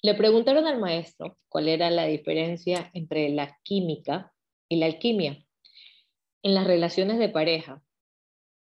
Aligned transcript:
Le 0.00 0.14
preguntaron 0.14 0.66
al 0.66 0.78
maestro 0.78 1.38
cuál 1.48 1.68
era 1.68 1.90
la 1.90 2.04
diferencia 2.04 2.90
entre 2.94 3.30
la 3.30 3.58
química 3.64 4.32
y 4.68 4.76
la 4.76 4.86
alquimia 4.86 5.44
en 6.42 6.54
las 6.54 6.66
relaciones 6.66 7.18
de 7.18 7.28
pareja 7.28 7.82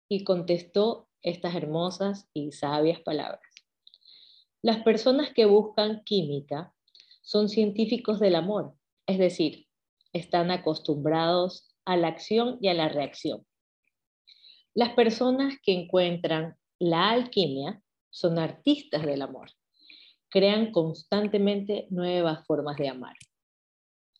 y 0.09 0.25
contestó 0.25 1.09
estas 1.23 1.55
hermosas 1.55 2.29
y 2.35 2.51
sabias 2.51 3.01
palabras. 3.01 3.41
Las 4.61 4.83
personas 4.83 5.33
que 5.33 5.45
buscan 5.45 6.03
química 6.05 6.75
son 7.23 7.49
científicos 7.49 8.19
del 8.19 8.35
amor, 8.35 8.75
es 9.07 9.19
decir, 9.19 9.69
están 10.13 10.51
acostumbrados 10.51 11.69
a 11.85 11.97
la 11.97 12.09
acción 12.09 12.59
y 12.61 12.69
a 12.69 12.75
la 12.75 12.89
reacción. 12.89 13.47
Las 14.75 14.95
personas 14.95 15.55
que 15.63 15.73
encuentran 15.75 16.57
la 16.81 17.11
alquimia 17.11 17.81
son 18.11 18.41
artistas 18.41 19.07
del 19.07 19.23
amor, 19.23 19.51
crean 20.31 20.73
constantemente 20.73 21.87
nuevas 21.91 22.47
formas 22.47 22.77
de 22.77 22.89
amar. 22.89 23.17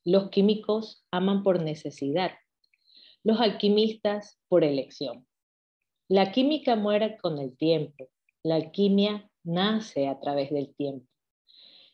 Los 0.05 0.31
químicos 0.31 1.05
aman 1.11 1.43
por 1.43 1.63
necesidad, 1.63 2.33
los 3.23 3.41
alquimistas 3.41 4.39
por 4.49 4.65
elección. 4.65 5.27
La 6.09 6.33
química 6.33 6.75
muere 6.75 7.17
con 7.19 7.39
el 7.39 7.57
tiempo, 7.57 8.09
la 8.43 8.57
alquimia 8.57 9.31
nace 9.45 10.09
a 10.09 10.19
través 10.19 10.51
del 10.51 10.75
tiempo. 10.75 11.07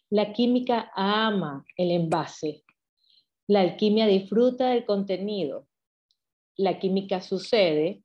La 0.08 0.33
química 0.33 0.91
ama 0.94 1.64
el 1.77 1.91
envase, 1.91 2.64
la 3.48 3.60
alquimia 3.60 4.06
disfruta 4.06 4.70
del 4.70 4.84
contenido, 4.86 5.66
la 6.56 6.78
química 6.78 7.20
sucede, 7.20 8.02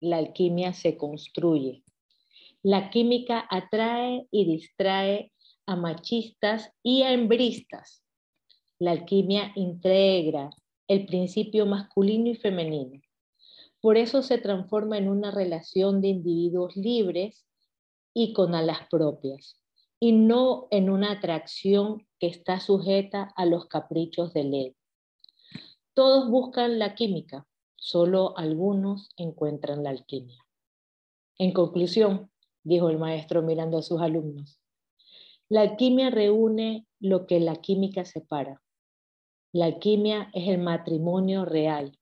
la 0.00 0.18
alquimia 0.18 0.72
se 0.72 0.96
construye. 0.96 1.84
La 2.62 2.90
química 2.90 3.46
atrae 3.48 4.26
y 4.30 4.44
distrae 4.44 5.32
a 5.66 5.76
machistas 5.76 6.72
y 6.82 7.02
a 7.02 7.12
hembristas. 7.12 8.02
La 8.78 8.92
alquimia 8.92 9.52
integra 9.56 10.50
el 10.88 11.06
principio 11.06 11.66
masculino 11.66 12.28
y 12.28 12.34
femenino. 12.36 13.00
Por 13.80 13.96
eso 13.96 14.22
se 14.22 14.38
transforma 14.38 14.98
en 14.98 15.08
una 15.08 15.30
relación 15.30 16.00
de 16.00 16.08
individuos 16.08 16.76
libres 16.76 17.46
y 18.14 18.32
con 18.32 18.54
alas 18.54 18.80
propias, 18.90 19.60
y 20.00 20.12
no 20.12 20.68
en 20.70 20.90
una 20.90 21.12
atracción 21.12 22.06
que 22.18 22.28
está 22.28 22.60
sujeta 22.60 23.32
a 23.36 23.44
los 23.44 23.66
caprichos 23.66 24.32
del 24.32 24.54
ego. 24.54 24.76
Todos 25.94 26.30
buscan 26.30 26.78
la 26.78 26.94
química, 26.94 27.46
solo 27.76 28.36
algunos 28.36 29.10
encuentran 29.16 29.82
la 29.82 29.90
alquimia. 29.90 30.38
En 31.38 31.52
conclusión, 31.52 32.30
dijo 32.64 32.88
el 32.88 32.98
maestro 32.98 33.42
mirando 33.42 33.78
a 33.78 33.82
sus 33.82 34.00
alumnos, 34.00 34.60
la 35.48 35.60
alquimia 35.60 36.10
reúne 36.10 36.86
lo 36.98 37.26
que 37.26 37.38
la 37.38 37.56
química 37.56 38.04
separa. 38.04 38.62
La 39.52 39.66
alquimia 39.66 40.28
es 40.34 40.48
el 40.48 40.58
matrimonio 40.58 41.44
real, 41.44 41.96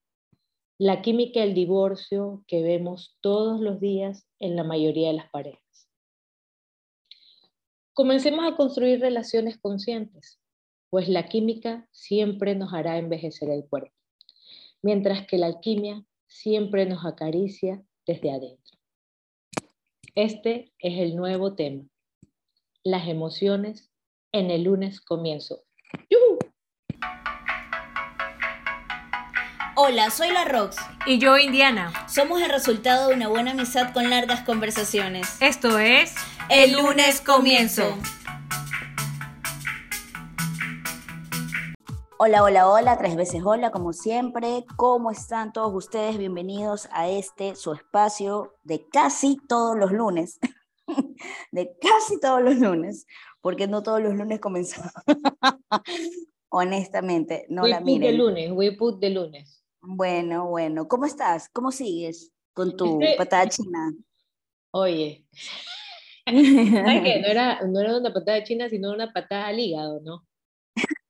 la 0.78 1.03
química 1.03 1.42
el 1.42 1.55
divorcio 1.55 2.42
que 2.47 2.62
vemos 2.62 3.17
todos 3.20 3.61
los 3.61 3.81
días 3.81 4.27
en 4.41 4.56
la 4.56 4.64
mayoría 4.64 5.09
de 5.09 5.14
las 5.14 5.31
parejas. 5.31 5.89
Comencemos 7.92 8.51
a 8.51 8.56
construir 8.56 9.01
relaciones 9.01 9.58
conscientes, 9.58 10.41
pues 10.89 11.08
la 11.08 11.29
química 11.29 11.86
siempre 11.92 12.55
nos 12.55 12.73
hará 12.73 12.98
envejecer 12.98 13.51
el 13.51 13.69
cuerpo, 13.69 13.95
mientras 14.83 15.27
que 15.27 15.39
la 15.39 15.47
alquimia 15.47 16.05
siempre 16.27 16.86
nos 16.86 17.05
acaricia 17.05 17.84
desde 18.06 18.33
adentro. 18.33 18.79
Este 20.14 20.73
es 20.79 20.98
el 20.98 21.14
nuevo 21.14 21.55
tema, 21.55 21.84
las 22.84 23.08
emociones 23.08 23.90
en 24.30 24.50
el 24.50 24.64
lunes 24.64 25.00
comienzo. 25.00 25.64
Hola, 29.74 30.10
soy 30.10 30.30
la 30.30 30.44
Rox. 30.44 30.77
Y 31.06 31.18
yo, 31.18 31.38
Indiana. 31.38 31.92
Somos 32.08 32.42
el 32.42 32.50
resultado 32.50 33.08
de 33.08 33.14
una 33.14 33.28
buena 33.28 33.52
amistad 33.52 33.92
con 33.92 34.08
largas 34.11 34.42
conversaciones. 34.42 35.40
Esto 35.40 35.78
es 35.78 36.14
El 36.50 36.73
lunes 36.73 37.23
comienzo. 37.23 37.96
Hola, 42.18 42.42
hola, 42.42 42.68
hola, 42.68 42.98
tres 42.98 43.17
veces 43.17 43.42
hola, 43.44 43.70
como 43.70 43.92
siempre. 43.92 44.64
¿Cómo 44.77 45.11
están 45.11 45.52
todos 45.52 45.74
ustedes? 45.74 46.18
Bienvenidos 46.18 46.89
a 46.92 47.08
este, 47.08 47.56
su 47.56 47.73
espacio 47.73 48.55
de 48.62 48.86
casi 48.89 49.39
todos 49.48 49.77
los 49.77 49.90
lunes. 49.90 50.39
de 51.52 51.77
casi 51.80 52.20
todos 52.20 52.42
los 52.42 52.56
lunes, 52.56 53.06
porque 53.40 53.67
no 53.67 53.83
todos 53.83 54.00
los 54.02 54.14
lunes 54.14 54.40
comenzamos. 54.40 54.92
Honestamente, 56.50 57.46
no 57.48 57.62
we 57.62 57.70
la 57.70 57.78
put 57.78 57.86
miren. 57.86 58.12
de 58.12 58.12
lunes, 58.18 58.52
we 58.52 58.72
put 58.72 59.00
de 59.00 59.11
lunes. 59.11 59.64
Bueno, 59.83 60.48
bueno. 60.48 60.86
¿Cómo 60.89 61.05
estás? 61.05 61.48
¿Cómo 61.48 61.73
sigues 61.73 62.33
con 62.52 62.77
tu 62.77 63.00
Este- 63.02 63.17
patada 63.17 63.48
china? 63.48 63.92
Oye, 64.73 65.24
¿sabes 66.27 67.02
qué? 67.02 67.20
No 67.20 67.27
era, 67.28 67.61
no 67.62 67.80
era 67.80 67.98
una 67.98 68.12
patada 68.12 68.42
china, 68.44 68.68
sino 68.68 68.92
una 68.92 69.12
patada 69.12 69.48
al 69.48 69.58
hígado, 69.58 70.00
¿no? 70.02 70.24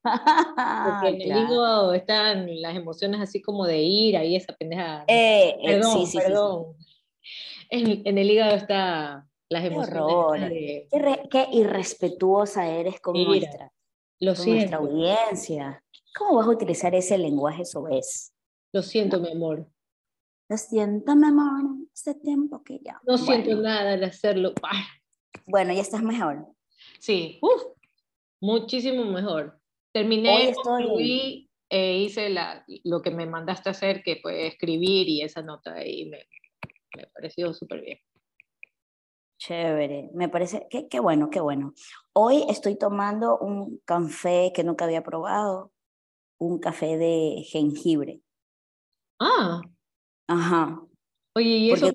Porque 0.03 1.07
en 1.09 1.21
el 1.21 1.27
Claro. 1.27 1.41
hígado 1.53 1.93
están 1.93 2.61
las 2.61 2.75
emociones 2.75 3.21
así 3.21 3.41
como 3.41 3.65
de 3.65 3.81
ira 3.81 4.23
y 4.23 4.35
esa 4.35 4.53
pendejada. 4.53 4.99
¿no? 4.99 5.05
Eh, 5.07 5.49
eh, 5.49 5.57
perdón, 5.65 5.93
sí, 5.93 5.99
sí, 5.99 6.05
sí, 6.05 6.11
sí. 6.11 6.17
perdón. 6.19 6.65
En, 7.69 8.01
en 8.05 8.17
el 8.19 8.29
hígado 8.29 8.55
está 8.55 9.25
las 9.49 9.61
Qué 9.61 9.67
emociones 9.67 10.49
de- 10.49 10.87
Qué, 10.91 10.99
re- 10.99 11.23
qué 11.29 11.47
irrespetuosa 11.51 12.67
eres 12.67 12.99
con, 12.99 13.13
Mira, 13.13 13.29
nuestra, 13.29 13.71
Lo 14.19 14.33
con 14.35 14.45
nuestra 14.45 14.77
siento, 14.77 14.77
audiencia. 14.77 15.83
¿Cómo 16.17 16.35
vas 16.37 16.47
a 16.47 16.51
utilizar 16.51 16.95
ese 16.95 17.17
lenguaje 17.17 17.65
soez? 17.65 18.31
lo 18.73 18.81
siento, 18.81 19.19
mi 19.19 19.31
amor. 19.31 19.67
Lo 20.49 20.57
siento, 20.57 21.15
mi 21.15 21.27
amor, 21.27 21.87
hace 21.93 22.13
tiempo 22.15 22.61
que 22.63 22.79
ya. 22.83 22.99
No 23.07 23.17
siento 23.17 23.47
bueno, 23.51 23.61
nada 23.63 23.93
al 23.93 24.03
hacerlo. 24.03 24.53
Bueno, 25.45 25.73
ya 25.73 25.81
estás 25.81 26.03
mejor. 26.03 26.45
Sí, 26.99 27.39
uf, 27.41 27.63
muchísimo 28.41 29.05
mejor. 29.05 29.59
Terminé, 29.93 30.49
estoy- 30.49 31.49
e 31.69 31.97
hice 31.99 32.29
la, 32.29 32.63
lo 32.83 33.01
que 33.01 33.11
me 33.11 33.25
mandaste 33.25 33.69
a 33.69 33.71
hacer, 33.71 34.03
que 34.03 34.17
fue 34.21 34.47
escribir 34.47 35.07
y 35.09 35.21
esa 35.21 35.41
nota 35.41 35.73
ahí 35.73 36.05
me, 36.05 36.27
me 36.95 37.07
pareció 37.07 37.53
súper 37.53 37.81
bien. 37.81 37.99
Chévere, 39.45 40.09
me 40.15 40.27
parece, 40.27 40.65
qué, 40.71 40.87
qué 40.87 40.99
bueno, 40.99 41.29
qué 41.29 41.39
bueno. 41.39 41.75
Hoy 42.13 42.45
estoy 42.49 42.77
tomando 42.79 43.37
un 43.37 43.79
café 43.85 44.51
que 44.55 44.63
nunca 44.63 44.85
había 44.85 45.03
probado, 45.03 45.71
un 46.39 46.57
café 46.57 46.97
de 46.97 47.43
jengibre. 47.47 48.21
Ah, 49.19 49.61
Ajá. 50.27 50.81
oye, 51.35 51.47
¿y 51.47 51.71
eso 51.71 51.91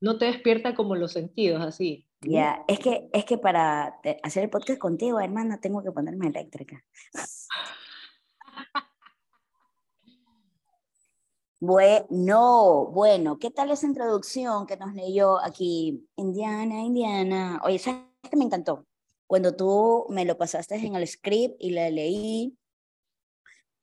no, 0.00 0.16
te 0.16 0.26
despierta 0.26 0.76
como 0.76 0.94
los 0.94 1.10
sentidos 1.10 1.60
así? 1.60 2.06
Ya, 2.20 2.64
es 2.68 2.78
que, 2.78 3.08
es 3.12 3.24
que 3.24 3.36
para 3.36 3.98
hacer 4.22 4.44
el 4.44 4.50
podcast 4.50 4.78
contigo, 4.78 5.18
hermana, 5.18 5.60
tengo 5.60 5.82
que 5.82 5.90
ponerme 5.90 6.28
eléctrica. 6.28 6.84
Bueno, 11.64 12.86
bueno, 12.86 13.38
¿qué 13.38 13.52
tal 13.52 13.70
esa 13.70 13.86
introducción 13.86 14.66
que 14.66 14.76
nos 14.76 14.94
leyó 14.94 15.38
aquí 15.40 16.08
Indiana, 16.16 16.80
Indiana? 16.80 17.60
Oye, 17.64 17.78
¿sabes 17.78 18.02
qué 18.28 18.36
me 18.36 18.46
encantó? 18.46 18.84
Cuando 19.28 19.54
tú 19.54 20.06
me 20.08 20.24
lo 20.24 20.36
pasaste 20.36 20.74
en 20.74 20.96
el 20.96 21.06
script 21.06 21.54
y 21.60 21.70
la 21.70 21.88
leí, 21.88 22.58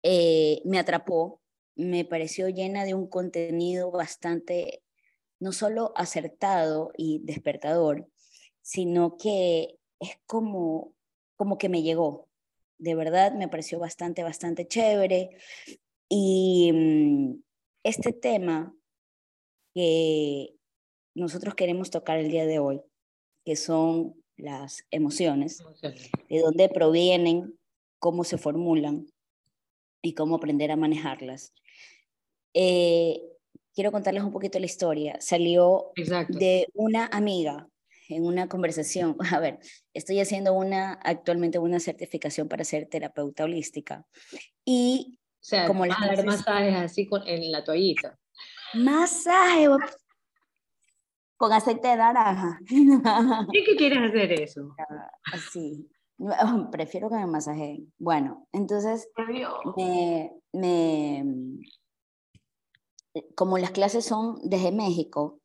eh, 0.03 0.61
me 0.65 0.77
atrapó, 0.77 1.39
me 1.75 2.03
pareció 2.03 2.49
llena 2.49 2.83
de 2.83 2.95
un 2.95 3.07
contenido 3.07 3.91
bastante, 3.91 4.83
no 5.39 5.53
solo 5.53 5.93
acertado 5.95 6.91
y 6.97 7.19
despertador, 7.23 8.09
sino 8.61 9.15
que 9.15 9.77
es 10.01 10.19
como, 10.25 10.95
como 11.37 11.57
que 11.57 11.69
me 11.69 11.81
llegó. 11.81 12.27
De 12.77 12.93
verdad, 12.93 13.31
me 13.35 13.47
pareció 13.47 13.79
bastante, 13.79 14.21
bastante 14.21 14.67
chévere. 14.67 15.29
Y 16.09 16.71
mm, 16.73 17.48
este 17.83 18.13
tema 18.13 18.75
que 19.73 20.55
nosotros 21.15 21.55
queremos 21.55 21.89
tocar 21.91 22.17
el 22.17 22.29
día 22.29 22.45
de 22.45 22.59
hoy, 22.59 22.81
que 23.45 23.55
son 23.55 24.15
las 24.37 24.85
emociones, 24.91 25.59
Emociones. 25.59 26.09
de 26.29 26.39
dónde 26.39 26.69
provienen, 26.69 27.57
cómo 27.99 28.23
se 28.23 28.37
formulan 28.37 29.07
y 30.01 30.13
cómo 30.13 30.35
aprender 30.35 30.71
a 30.71 30.75
manejarlas. 30.77 31.53
Eh, 32.53 33.21
quiero 33.73 33.91
contarles 33.91 34.23
un 34.23 34.31
poquito 34.31 34.59
la 34.59 34.65
historia. 34.65 35.17
Salió 35.19 35.91
Exacto. 35.95 36.37
de 36.37 36.67
una 36.73 37.07
amiga 37.07 37.67
en 38.07 38.25
una 38.25 38.47
conversación. 38.47 39.15
A 39.35 39.39
ver, 39.39 39.59
estoy 39.93 40.19
haciendo 40.19 40.53
una 40.53 40.93
actualmente 40.93 41.59
una 41.59 41.79
certificación 41.79 42.47
para 42.47 42.63
ser 42.63 42.87
terapeuta 42.87 43.43
holística 43.43 44.05
y 44.65 45.18
O 45.41 45.43
sea, 45.49 45.67
como 45.67 45.85
las 45.85 46.01
a 46.01 46.07
dar 46.07 46.25
masajes 46.25 46.75
así 46.75 47.07
con, 47.07 47.25
en 47.27 47.51
la 47.51 47.63
toallita. 47.63 48.19
masaje 48.73 49.67
con 51.39 51.53
aceite 51.53 51.87
de 51.87 51.95
naranja. 51.95 52.59
¿Qué 53.53 53.63
que 53.63 53.75
quieres 53.77 54.09
hacer 54.09 54.33
eso? 54.33 54.75
Así. 55.31 55.89
Prefiero 56.69 57.09
que 57.09 57.15
me 57.15 57.27
masajeen. 57.27 57.93
Bueno, 57.97 58.45
entonces, 58.51 59.09
me, 59.77 60.33
me, 60.51 61.23
como 63.35 63.57
las 63.57 63.71
clases 63.71 64.03
son 64.03 64.37
desde 64.43 64.73
México, 64.73 65.39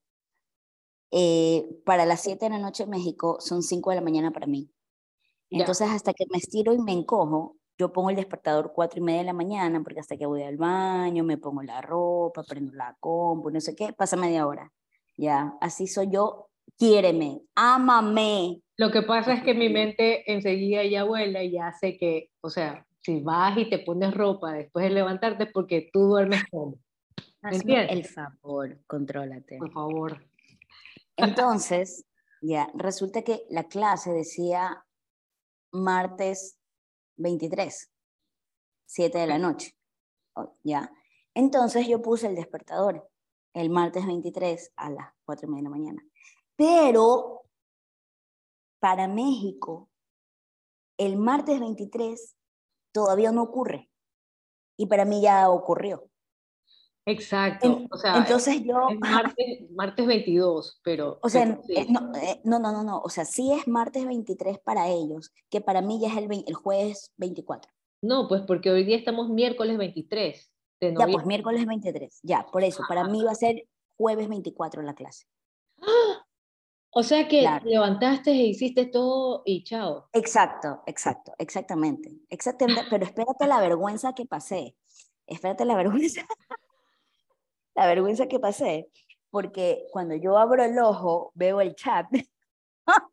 eh, 1.12 1.64
para 1.84 2.06
las 2.06 2.22
7 2.22 2.46
de 2.46 2.50
la 2.50 2.58
noche 2.58 2.82
en 2.82 2.90
México 2.90 3.36
son 3.38 3.62
5 3.62 3.90
de 3.90 3.96
la 3.96 4.02
mañana 4.02 4.32
para 4.32 4.48
mí. 4.48 4.68
Entonces, 5.50 5.88
hasta 5.88 6.12
que 6.12 6.24
me 6.28 6.38
estiro 6.38 6.72
y 6.72 6.78
me 6.78 6.90
encojo, 6.90 7.56
yo 7.78 7.92
pongo 7.92 8.10
el 8.10 8.16
despertador 8.16 8.72
4 8.74 9.00
y 9.00 9.02
media 9.02 9.20
de 9.20 9.26
la 9.26 9.32
mañana, 9.32 9.80
porque 9.82 10.00
hasta 10.00 10.16
que 10.16 10.26
voy 10.26 10.42
al 10.42 10.56
baño, 10.56 11.24
me 11.24 11.38
pongo 11.38 11.62
la 11.62 11.80
ropa, 11.80 12.42
prendo 12.44 12.72
la 12.72 12.96
compu, 13.00 13.50
no 13.50 13.60
sé 13.60 13.74
qué, 13.74 13.92
pasa 13.92 14.16
media 14.16 14.46
hora. 14.46 14.72
Ya, 15.16 15.54
así 15.60 15.86
soy 15.86 16.10
yo. 16.10 16.48
Quiéreme, 16.76 17.42
ámame. 17.54 18.60
Lo 18.76 18.90
que 18.90 19.02
pasa 19.02 19.34
es 19.34 19.42
que 19.42 19.54
mi 19.54 19.68
mente 19.68 20.30
enseguida 20.32 20.84
ya 20.84 21.04
vuela 21.04 21.42
y 21.42 21.52
ya 21.52 21.72
sé 21.72 21.96
que, 21.96 22.30
o 22.40 22.50
sea, 22.50 22.84
si 23.00 23.20
vas 23.20 23.56
y 23.58 23.68
te 23.68 23.78
pones 23.78 24.14
ropa 24.14 24.52
después 24.52 24.84
de 24.84 24.90
levantarte 24.90 25.46
porque 25.46 25.90
tú 25.92 26.00
duermes 26.00 26.44
como. 26.50 26.78
El 27.42 28.04
favor, 28.06 28.78
contrólate. 28.86 29.58
Por 29.58 29.70
favor. 29.70 30.24
Entonces, 31.16 32.06
ya, 32.40 32.68
resulta 32.74 33.22
que 33.22 33.44
la 33.50 33.64
clase 33.64 34.10
decía 34.12 34.84
martes 35.70 36.58
23, 37.16 37.92
7 38.86 39.18
de 39.18 39.26
la 39.26 39.38
noche. 39.38 39.76
Ya. 40.62 40.92
Entonces 41.34 41.86
yo 41.86 42.02
puse 42.02 42.26
el 42.26 42.34
despertador 42.34 43.08
el 43.54 43.70
martes 43.70 44.04
23 44.04 44.72
a 44.76 44.90
las 44.90 45.12
4 45.24 45.46
y 45.46 45.50
media 45.50 45.60
de 45.60 45.64
la 45.64 45.70
mañana. 45.70 46.02
Pero 46.56 47.42
para 48.80 49.08
México, 49.08 49.88
el 50.98 51.16
martes 51.16 51.58
23 51.60 52.36
todavía 52.92 53.32
no 53.32 53.42
ocurre. 53.42 53.90
Y 54.76 54.86
para 54.86 55.04
mí 55.04 55.22
ya 55.22 55.48
ocurrió. 55.48 56.10
Exacto. 57.06 57.82
o 57.90 57.96
sea, 57.98 58.16
entonces 58.16 58.62
yo... 58.62 58.88
martes, 59.00 59.70
martes, 59.70 60.06
22, 60.06 60.80
pero... 60.82 61.18
O 61.22 61.28
sea, 61.28 61.60
eh, 61.68 61.86
no, 61.88 62.58
no, 62.58 62.72
no, 62.72 62.82
no, 62.82 63.00
O 63.00 63.08
sea, 63.10 63.24
sí 63.24 63.52
es 63.52 63.68
martes 63.68 64.06
23 64.06 64.58
para 64.58 64.88
ellos, 64.88 65.32
que 65.50 65.60
para 65.60 65.82
mí 65.82 66.00
ya 66.00 66.08
es 66.08 66.16
el, 66.16 66.44
el 66.46 66.54
jueves 66.54 67.12
24. 67.16 67.70
No, 68.02 68.28
pues 68.28 68.42
porque 68.42 68.70
hoy 68.70 68.84
día 68.84 68.96
estamos 68.96 69.30
miércoles 69.30 69.78
23. 69.78 70.50
De 70.80 70.94
ya, 70.98 71.06
pues 71.06 71.24
miércoles 71.24 71.64
23. 71.64 72.20
Ya, 72.22 72.46
por 72.52 72.62
eso. 72.62 72.82
Para 72.86 73.04
mí 73.04 73.22
va 73.22 73.32
a 73.32 73.34
ser 73.34 73.66
jueves 73.96 74.28
24 74.28 74.82
la 74.82 74.94
clase. 74.94 75.26
O 76.96 77.02
sea 77.02 77.26
que 77.26 77.44
levantaste 77.64 78.30
e 78.30 78.46
hiciste 78.46 78.86
todo 78.86 79.42
y 79.44 79.64
chao. 79.64 80.08
Exacto, 80.12 80.80
exacto, 80.86 81.32
exactamente. 81.38 82.20
Exactamente, 82.30 82.82
pero 82.88 83.04
espérate 83.04 83.48
la 83.48 83.60
vergüenza 83.60 84.14
que 84.14 84.26
pasé. 84.26 84.76
Espérate 85.26 85.64
la 85.64 85.74
vergüenza 85.76 86.24
la 87.74 87.86
vergüenza 87.86 88.26
que 88.26 88.40
pasé, 88.40 88.88
porque 89.30 89.86
cuando 89.90 90.14
yo 90.14 90.38
abro 90.38 90.62
el 90.62 90.78
ojo, 90.78 91.32
veo 91.34 91.60
el 91.60 91.74
chat, 91.74 92.06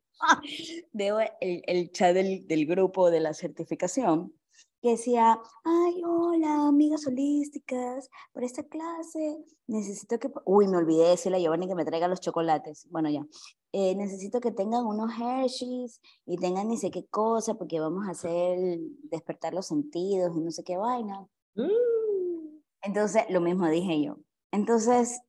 veo 0.93 1.19
el, 1.19 1.63
el 1.65 1.91
chat 1.91 2.13
del, 2.13 2.47
del, 2.47 2.65
grupo 2.65 3.09
de 3.09 3.19
la 3.19 3.33
certificación, 3.33 4.33
que 4.81 4.91
decía, 4.91 5.39
ay, 5.63 6.01
hola, 6.05 6.67
amigas 6.67 7.05
holísticas, 7.05 8.09
por 8.33 8.43
esta 8.43 8.63
clase 8.63 9.37
necesito 9.67 10.19
que, 10.19 10.29
uy, 10.45 10.67
me 10.67 10.77
olvidé 10.77 11.03
de 11.03 11.09
decirle 11.11 11.37
a 11.37 11.41
Giovanni 11.41 11.67
que 11.67 11.75
me 11.75 11.85
traiga 11.85 12.07
los 12.07 12.19
chocolates, 12.19 12.87
bueno, 12.89 13.09
ya, 13.09 13.25
eh, 13.73 13.95
necesito 13.95 14.41
que 14.41 14.51
tengan 14.51 14.85
unos 14.85 15.11
Hershey's 15.17 16.01
y 16.25 16.37
tengan 16.37 16.67
ni 16.67 16.77
sé 16.77 16.91
qué 16.91 17.05
cosa, 17.05 17.53
porque 17.53 17.79
vamos 17.79 18.07
a 18.07 18.11
hacer 18.11 18.79
despertar 19.03 19.53
los 19.53 19.67
sentidos 19.67 20.35
y 20.35 20.41
no 20.41 20.51
sé 20.51 20.63
qué 20.63 20.77
vaina. 20.77 21.25
Mm. 21.55 22.59
Entonces, 22.81 23.23
lo 23.29 23.39
mismo 23.39 23.67
dije 23.69 24.01
yo. 24.03 24.17
Entonces, 24.51 25.21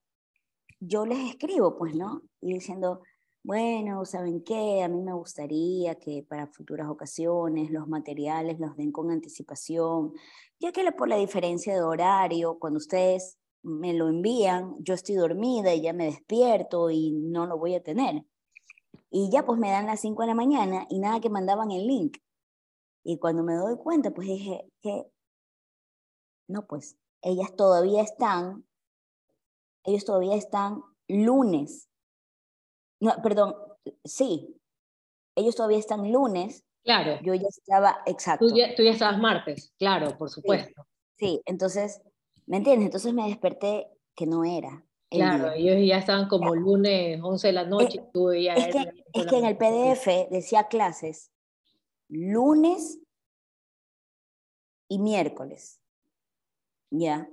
yo 0.80 1.06
les 1.06 1.30
escribo, 1.30 1.76
pues, 1.78 1.94
¿no? 1.94 2.22
Y 2.40 2.54
diciendo, 2.54 3.02
bueno, 3.44 4.04
¿saben 4.04 4.42
qué? 4.44 4.82
A 4.82 4.88
mí 4.88 5.00
me 5.00 5.12
gustaría 5.12 5.96
que 5.96 6.24
para 6.28 6.46
futuras 6.46 6.88
ocasiones 6.88 7.70
los 7.70 7.88
materiales 7.88 8.60
los 8.60 8.76
den 8.76 8.92
con 8.92 9.10
anticipación, 9.10 10.12
ya 10.60 10.72
que 10.72 10.90
por 10.92 11.08
la 11.08 11.16
diferencia 11.16 11.74
de 11.74 11.82
horario, 11.82 12.58
cuando 12.58 12.78
ustedes 12.78 13.38
me 13.62 13.94
lo 13.94 14.08
envían, 14.08 14.76
yo 14.80 14.94
estoy 14.94 15.16
dormida 15.16 15.75
y 15.75 15.82
ya 15.82 15.92
me 15.92 16.06
despierto 16.06 16.90
y 16.90 17.12
no 17.12 17.46
lo 17.46 17.58
voy 17.58 17.75
a 17.75 17.82
tener. 17.82 18.25
Y 19.10 19.28
ya 19.30 19.44
pues 19.44 19.58
me 19.58 19.70
dan 19.70 19.86
las 19.86 20.00
5 20.00 20.22
de 20.22 20.28
la 20.28 20.34
mañana 20.34 20.86
y 20.88 20.98
nada 21.00 21.20
que 21.20 21.30
mandaban 21.30 21.70
el 21.70 21.86
link. 21.86 22.18
Y 23.04 23.18
cuando 23.18 23.42
me 23.42 23.54
doy 23.54 23.76
cuenta, 23.76 24.12
pues 24.12 24.28
dije 24.28 24.70
que, 24.80 25.04
no, 26.48 26.66
pues 26.66 26.96
ellas 27.22 27.54
todavía 27.56 28.02
están 28.02 28.64
ellos 29.84 30.05
todavía 30.05 30.37
están 30.37 30.82
lunes. 31.08 31.88
No, 33.00 33.14
perdón, 33.23 33.55
sí, 34.05 34.61
ellos 35.37 35.56
todavía 35.56 35.79
están 35.79 36.11
lunes. 36.12 36.64
Claro. 36.84 37.19
Yo 37.23 37.34
ya 37.34 37.49
estaba, 37.49 38.02
exacto. 38.06 38.49
Tú 38.49 38.55
ya, 38.55 38.67
estabas 38.67 39.19
martes, 39.19 39.73
claro, 39.79 40.17
por 40.19 40.31
supuesto. 40.31 40.87
Sí, 41.17 41.40
entonces, 41.46 42.00
¿me 42.46 42.56
entiendes? 42.56 42.87
Entonces 42.87 43.14
me 43.14 43.29
desperté 43.29 43.88
que 44.14 44.26
no 44.26 44.44
era. 44.44 44.84
Claro, 45.11 45.52
ellos 45.52 45.76
ya 45.87 45.99
estaban 45.99 46.26
como 46.26 46.55
lunes, 46.55 47.20
11 47.23 47.46
de 47.46 47.52
la 47.52 47.64
noche. 47.64 47.99
Eh, 47.99 48.11
tú 48.12 48.32
ya 48.32 48.55
es 48.55 48.75
que, 48.75 49.05
es 49.12 49.26
que 49.26 49.37
en 49.37 49.44
el 49.44 49.56
PDF 49.58 50.31
decía 50.31 50.69
clases 50.69 51.32
lunes 52.12 52.99
y 54.88 54.99
miércoles. 54.99 55.81
¿Ya? 56.90 57.28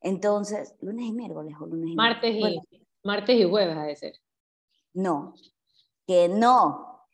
Entonces, 0.00 0.74
lunes 0.80 1.06
y 1.06 1.12
miércoles 1.12 1.54
o 1.60 1.66
lunes 1.66 1.90
y 1.90 1.96
martes 1.96 2.34
y 2.34 2.60
martes 3.02 3.36
y 3.36 3.44
jueves 3.44 3.76
ha 3.76 3.84
de 3.84 3.96
ser. 3.96 4.14
No, 4.94 5.34
que 6.06 6.28
no. 6.28 7.06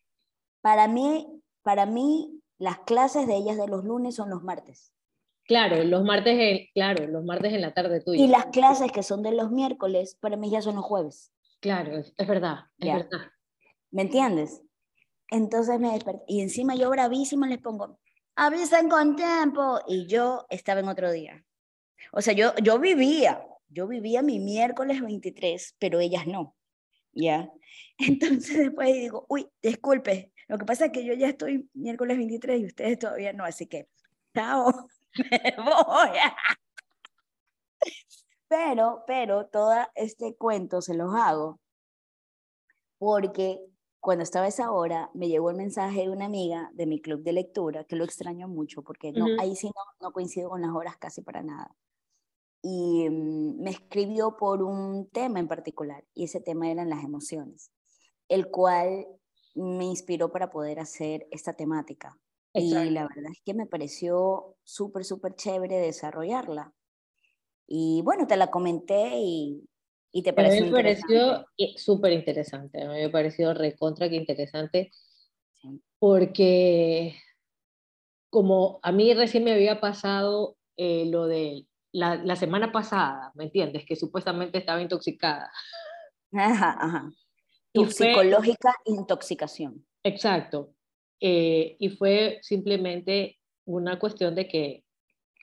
Para 0.60 0.88
mí, 0.88 1.42
para 1.62 1.86
mí 1.86 2.40
las 2.58 2.78
clases 2.80 3.26
de 3.26 3.36
ellas 3.36 3.56
de 3.56 3.66
los 3.66 3.84
lunes 3.84 4.14
son 4.14 4.30
los 4.30 4.42
martes. 4.42 4.92
Claro, 5.44 5.82
los 5.82 6.04
martes, 6.04 6.38
en, 6.38 6.66
claro, 6.72 7.06
los 7.08 7.24
martes 7.24 7.52
en 7.52 7.60
la 7.60 7.74
tarde 7.74 8.00
tuya. 8.00 8.22
Y 8.22 8.28
las 8.28 8.46
clases 8.46 8.92
que 8.92 9.02
son 9.02 9.22
de 9.22 9.32
los 9.32 9.50
miércoles, 9.50 10.16
para 10.20 10.36
mí 10.36 10.50
ya 10.50 10.62
son 10.62 10.76
los 10.76 10.84
jueves. 10.84 11.32
Claro, 11.60 11.98
es, 11.98 12.14
verdad, 12.26 12.66
es 12.78 12.94
verdad. 12.94 13.26
¿Me 13.90 14.02
entiendes? 14.02 14.62
Entonces 15.30 15.80
me 15.80 15.92
desperté. 15.92 16.22
Y 16.28 16.40
encima 16.40 16.74
yo 16.74 16.90
bravísimo 16.90 17.46
les 17.46 17.58
pongo, 17.58 17.98
avisen 18.36 18.88
con 18.88 19.16
tiempo. 19.16 19.80
Y 19.88 20.06
yo 20.06 20.46
estaba 20.48 20.80
en 20.80 20.88
otro 20.88 21.10
día. 21.10 21.44
O 22.10 22.20
sea, 22.20 22.34
yo, 22.34 22.54
yo 22.62 22.78
vivía, 22.78 23.44
yo 23.68 23.86
vivía 23.86 24.22
mi 24.22 24.38
miércoles 24.38 25.00
23, 25.00 25.76
pero 25.78 26.00
ellas 26.00 26.26
no, 26.26 26.56
¿ya? 27.12 27.50
Entonces 27.98 28.58
después 28.58 28.92
digo, 28.92 29.26
uy, 29.28 29.48
disculpe, 29.62 30.32
lo 30.48 30.58
que 30.58 30.64
pasa 30.64 30.86
es 30.86 30.92
que 30.92 31.04
yo 31.04 31.14
ya 31.14 31.28
estoy 31.28 31.68
miércoles 31.74 32.18
23 32.18 32.60
y 32.60 32.66
ustedes 32.66 32.98
todavía 32.98 33.32
no, 33.32 33.44
así 33.44 33.66
que, 33.66 33.88
chao, 34.34 34.88
me 35.14 35.54
voy. 35.56 36.18
Pero, 38.48 39.02
pero, 39.06 39.46
todo 39.46 39.72
este 39.94 40.36
cuento 40.36 40.82
se 40.82 40.92
los 40.92 41.14
hago 41.14 41.58
porque 42.98 43.58
cuando 43.98 44.24
estaba 44.24 44.46
esa 44.46 44.70
hora 44.70 45.10
me 45.14 45.28
llegó 45.28 45.48
el 45.48 45.56
mensaje 45.56 46.02
de 46.02 46.10
una 46.10 46.26
amiga 46.26 46.70
de 46.74 46.84
mi 46.84 47.00
club 47.00 47.22
de 47.22 47.32
lectura, 47.32 47.84
que 47.84 47.96
lo 47.96 48.04
extraño 48.04 48.48
mucho 48.48 48.82
porque 48.82 49.10
no, 49.10 49.24
ahí 49.40 49.56
sí 49.56 49.68
no, 49.68 50.06
no 50.06 50.12
coincido 50.12 50.50
con 50.50 50.60
las 50.60 50.72
horas 50.72 50.98
casi 50.98 51.22
para 51.22 51.42
nada 51.42 51.74
y 52.62 53.08
mm, 53.10 53.60
me 53.60 53.70
escribió 53.70 54.36
por 54.36 54.62
un 54.62 55.08
tema 55.10 55.40
en 55.40 55.48
particular, 55.48 56.04
y 56.14 56.24
ese 56.24 56.40
tema 56.40 56.70
eran 56.70 56.88
las 56.88 57.04
emociones, 57.04 57.72
el 58.28 58.48
cual 58.48 59.06
me 59.54 59.84
inspiró 59.84 60.30
para 60.30 60.50
poder 60.50 60.80
hacer 60.80 61.26
esta 61.30 61.52
temática. 61.52 62.18
Y 62.54 62.90
la 62.90 63.08
verdad 63.08 63.32
es 63.32 63.40
que 63.44 63.54
me 63.54 63.66
pareció 63.66 64.56
súper, 64.62 65.04
súper 65.04 65.34
chévere 65.34 65.78
desarrollarla. 65.78 66.74
Y 67.66 68.02
bueno, 68.04 68.26
te 68.26 68.36
la 68.36 68.50
comenté 68.50 69.12
y, 69.16 69.66
y 70.12 70.22
te 70.22 70.34
pareció. 70.34 70.60
A 70.60 70.64
mí 70.64 70.70
me 70.70 70.76
pareció 70.76 71.46
súper 71.76 72.12
interesante, 72.12 72.82
a 72.82 72.88
mí 72.90 73.00
me 73.00 73.08
pareció 73.08 73.54
recontra 73.54 74.08
que 74.10 74.16
interesante, 74.16 74.90
porque 75.98 77.16
como 78.28 78.80
a 78.82 78.92
mí 78.92 79.14
recién 79.14 79.44
me 79.44 79.52
había 79.52 79.80
pasado 79.80 80.56
eh, 80.76 81.06
lo 81.06 81.26
de 81.26 81.66
la, 81.92 82.36
semana 82.36 82.72
pasada, 82.72 83.32
¿me 83.34 83.44
entiendes? 83.44 83.84
Que 83.86 83.96
supuestamente 83.96 84.58
estaba 84.58 84.80
intoxicada. 84.80 85.50
Ajá, 86.32 86.76
ajá. 86.80 87.12
Y 87.72 87.84
psicológica 87.86 88.74
intoxicación. 88.86 89.86
Exacto. 90.02 90.74
Eh, 91.20 91.76
y 91.78 91.90
fue 91.90 92.38
simplemente 92.42 93.38
una 93.64 93.98
cuestión 93.98 94.34
de 94.34 94.48
que 94.48 94.84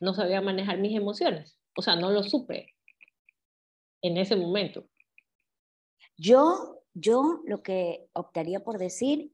no 0.02 0.14
sabía 0.14 0.42
manejar 0.42 0.80
mis 0.80 0.96
emociones. 0.96 1.58
O 1.76 1.82
sea, 1.82 1.96
no 1.96 2.12
lo 2.12 2.24
supe 2.24 2.76
en 4.02 4.18
ese 4.18 4.36
momento. 4.36 4.88
Yo, 6.18 6.84
yo 6.94 7.42
lo 7.46 7.64
que 7.64 8.08
optaría 8.14 8.64
por 8.64 8.78
decir 8.78 9.32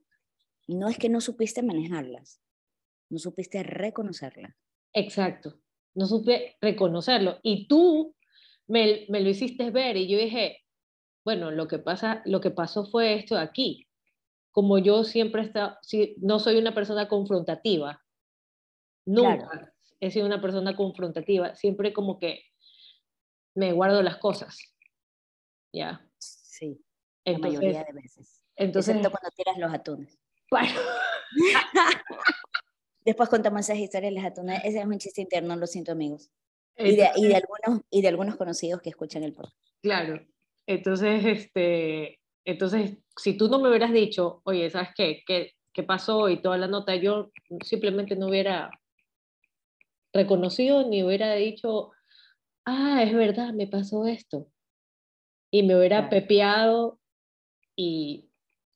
no 0.67 0.87
es 0.87 0.97
que 0.97 1.09
no 1.09 1.21
supiste 1.21 1.63
manejarlas, 1.63 2.41
no 3.09 3.19
supiste 3.19 3.63
reconocerla. 3.63 4.55
Exacto, 4.93 5.59
no 5.95 6.05
supe 6.05 6.57
reconocerlo. 6.61 7.39
Y 7.41 7.67
tú 7.67 8.15
me, 8.67 9.05
me, 9.09 9.21
lo 9.21 9.29
hiciste 9.29 9.71
ver 9.71 9.97
y 9.97 10.07
yo 10.07 10.17
dije, 10.17 10.63
bueno, 11.23 11.51
lo 11.51 11.67
que, 11.67 11.79
pasa, 11.79 12.21
lo 12.25 12.39
que 12.41 12.51
pasó 12.51 12.85
fue 12.85 13.15
esto 13.15 13.35
de 13.35 13.41
aquí. 13.41 13.87
Como 14.51 14.77
yo 14.77 15.03
siempre 15.03 15.41
estado, 15.41 15.77
si, 15.81 16.15
no 16.19 16.39
soy 16.39 16.57
una 16.57 16.73
persona 16.73 17.07
confrontativa, 17.07 18.03
nunca 19.05 19.73
he 19.99 20.11
sido 20.11 20.25
una 20.25 20.41
persona 20.41 20.75
confrontativa, 20.75 21.55
siempre 21.55 21.93
como 21.93 22.19
que 22.19 22.43
me 23.55 23.73
guardo 23.73 24.01
las 24.03 24.17
cosas. 24.17 24.57
¿Ya? 25.73 26.07
Sí, 26.17 26.79
la 27.25 27.37
mayoría 27.37 27.83
de 27.83 27.93
veces. 27.93 28.43
Entonces, 28.55 28.95
Excepto 28.95 29.11
cuando 29.11 29.35
tiras 29.35 29.57
los 29.57 29.73
atunes. 29.73 30.19
Bueno. 30.51 30.79
Después 33.05 33.29
contamos 33.29 33.61
esas 33.61 33.77
historias 33.77 34.11
de 34.11 34.19
las 34.19 34.25
atunes. 34.25 34.61
Ese 34.63 34.79
es 34.79 34.85
un 34.85 34.97
chiste 34.97 35.21
interno, 35.21 35.55
lo 35.55 35.67
siento 35.67 35.91
amigos. 35.91 36.31
Y 36.77 36.95
de, 36.95 37.09
y 37.15 37.27
de, 37.27 37.35
algunos, 37.35 37.85
y 37.89 38.01
de 38.01 38.07
algunos 38.07 38.35
conocidos 38.35 38.81
que 38.81 38.89
escuchan 38.89 39.23
el 39.23 39.33
podcast. 39.33 39.55
Claro. 39.81 40.19
Entonces, 40.67 41.23
este, 41.23 42.19
entonces, 42.43 42.97
si 43.15 43.37
tú 43.37 43.47
no 43.47 43.59
me 43.59 43.69
hubieras 43.69 43.93
dicho, 43.93 44.41
oye, 44.43 44.69
¿sabes 44.69 44.89
qué? 44.95 45.21
¿Qué, 45.25 45.51
qué 45.71 45.83
pasó? 45.83 46.27
Y 46.29 46.41
toda 46.41 46.57
la 46.57 46.67
nota, 46.67 46.95
yo 46.95 47.31
simplemente 47.63 48.15
no 48.15 48.27
hubiera 48.27 48.71
reconocido 50.11 50.87
ni 50.87 51.03
hubiera 51.03 51.33
dicho, 51.35 51.91
ah, 52.65 53.03
es 53.03 53.13
verdad, 53.13 53.53
me 53.53 53.67
pasó 53.67 54.07
esto. 54.07 54.47
Y 55.51 55.63
me 55.63 55.77
hubiera 55.77 56.09
pepeado 56.09 56.99
y, 57.75 58.24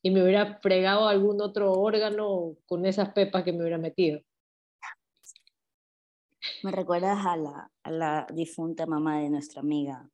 y, 0.02 0.12
me 0.12 0.24
hubiera 0.24 0.60
fregado 0.62 1.08
algún 1.08 1.42
otro 1.42 1.74
órgano 1.74 2.56
con 2.66 2.86
esas 2.86 3.10
pepas 3.14 3.44
que 3.44 3.52
me 3.52 3.62
hubiera 3.62 3.78
metido. 3.78 4.22
Me 6.64 6.72
recuerdas 6.72 7.26
a 7.26 7.38
la, 7.38 7.72
a 7.84 7.92
la 7.92 8.28
difunta 8.34 8.86
mamá 8.86 9.20
de 9.20 9.30
nuestra 9.30 9.62
amiga, 9.62 10.10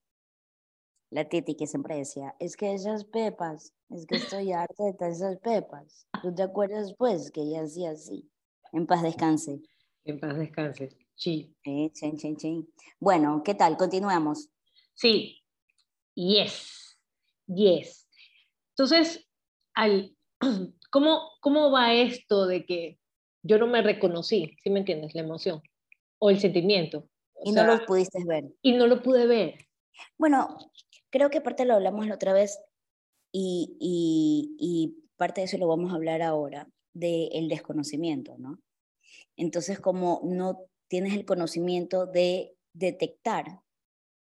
la 1.16 1.30
Titi, 1.30 1.56
que 1.56 1.68
siempre 1.68 1.96
decía, 1.96 2.36
es 2.40 2.58
que 2.58 2.74
esas 2.74 3.06
pepas, 3.06 3.74
es 3.90 4.06
que 4.06 4.18
estoy 4.18 4.52
harta 4.52 4.84
de 4.84 5.10
esas 5.10 5.38
pepas. 5.38 6.08
¿Tú 6.22 6.34
te 6.34 6.44
acuerdas 6.44 6.94
pues 6.98 7.32
que 7.32 7.42
ella 7.42 7.64
hacía 7.64 7.92
así? 7.92 8.30
En 8.74 8.86
paz 8.86 9.02
descanse. 9.02 9.62
En 10.04 10.20
paz 10.20 10.36
descanse. 10.38 10.90
Sí. 11.16 11.56
chen, 11.64 12.18
chen, 12.18 12.36
chen. 12.36 12.68
Bueno, 13.00 13.42
¿qué 13.46 13.54
tal? 13.54 13.78
Continuamos. 13.78 14.50
Sí. 14.94 15.42
Yes. 16.16 16.98
Yes. 17.48 18.08
Entonces, 18.72 19.25
al, 19.76 20.16
¿cómo, 20.92 21.32
¿cómo 21.42 21.72
va 21.72 21.94
esto 21.94 22.48
de 22.48 22.66
que 22.66 22.98
yo 23.44 23.58
no 23.60 23.68
me 23.68 23.82
reconocí? 23.82 24.58
¿Sí 24.64 24.70
me 24.70 24.80
entiendes? 24.80 25.14
La 25.14 25.22
emoción 25.22 25.62
o 26.20 26.30
el 26.30 26.40
sentimiento. 26.40 27.08
y 27.44 27.52
no 27.52 27.66
lo 27.66 27.86
pudiste 27.86 28.24
ver. 28.26 28.46
Y 28.62 28.74
no 28.74 28.88
lo 28.88 29.02
pude 29.04 29.28
ver. 29.28 29.68
Bueno, 30.18 30.58
creo 31.10 31.30
que 31.30 31.42
parte 31.42 31.66
lo 31.66 31.76
hablamos 31.76 32.08
la 32.08 32.16
otra 32.16 32.34
vez 32.34 32.60
y, 33.32 33.78
y, 33.80 34.56
y 34.60 35.08
parte 35.18 35.42
de 35.42 35.46
eso 35.46 35.58
lo 35.58 35.68
vamos 35.68 35.92
a 35.92 35.96
hablar 35.96 36.22
ahora, 36.22 36.68
del 36.94 37.50
desconocimiento, 37.50 38.36
¿no? 38.38 38.60
Entonces, 39.38 39.80
como 39.80 40.22
no 40.24 40.66
tienes 40.88 41.14
el 41.14 41.26
conocimiento 41.26 42.06
de 42.06 42.56
detectar 42.74 43.62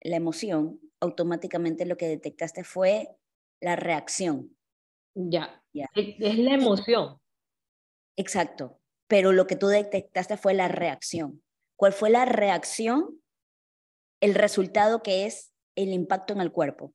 la 0.01 0.15
emoción, 0.15 0.79
automáticamente 0.99 1.85
lo 1.85 1.97
que 1.97 2.07
detectaste 2.07 2.63
fue 2.63 3.15
la 3.61 3.75
reacción. 3.75 4.55
Ya, 5.15 5.63
ya. 5.73 5.87
es 5.95 6.37
la 6.37 6.53
emoción. 6.53 7.19
Exacto, 8.15 8.79
pero 9.07 9.31
lo 9.31 9.47
que 9.47 9.55
tú 9.55 9.67
detectaste 9.67 10.37
fue 10.37 10.53
la 10.53 10.67
reacción. 10.67 11.43
¿Cuál 11.75 11.93
fue 11.93 12.09
la 12.09 12.25
reacción? 12.25 13.21
El 14.21 14.35
resultado 14.35 15.03
que 15.03 15.25
es 15.25 15.53
el 15.75 15.93
impacto 15.93 16.33
en 16.33 16.41
el 16.41 16.51
cuerpo. 16.51 16.93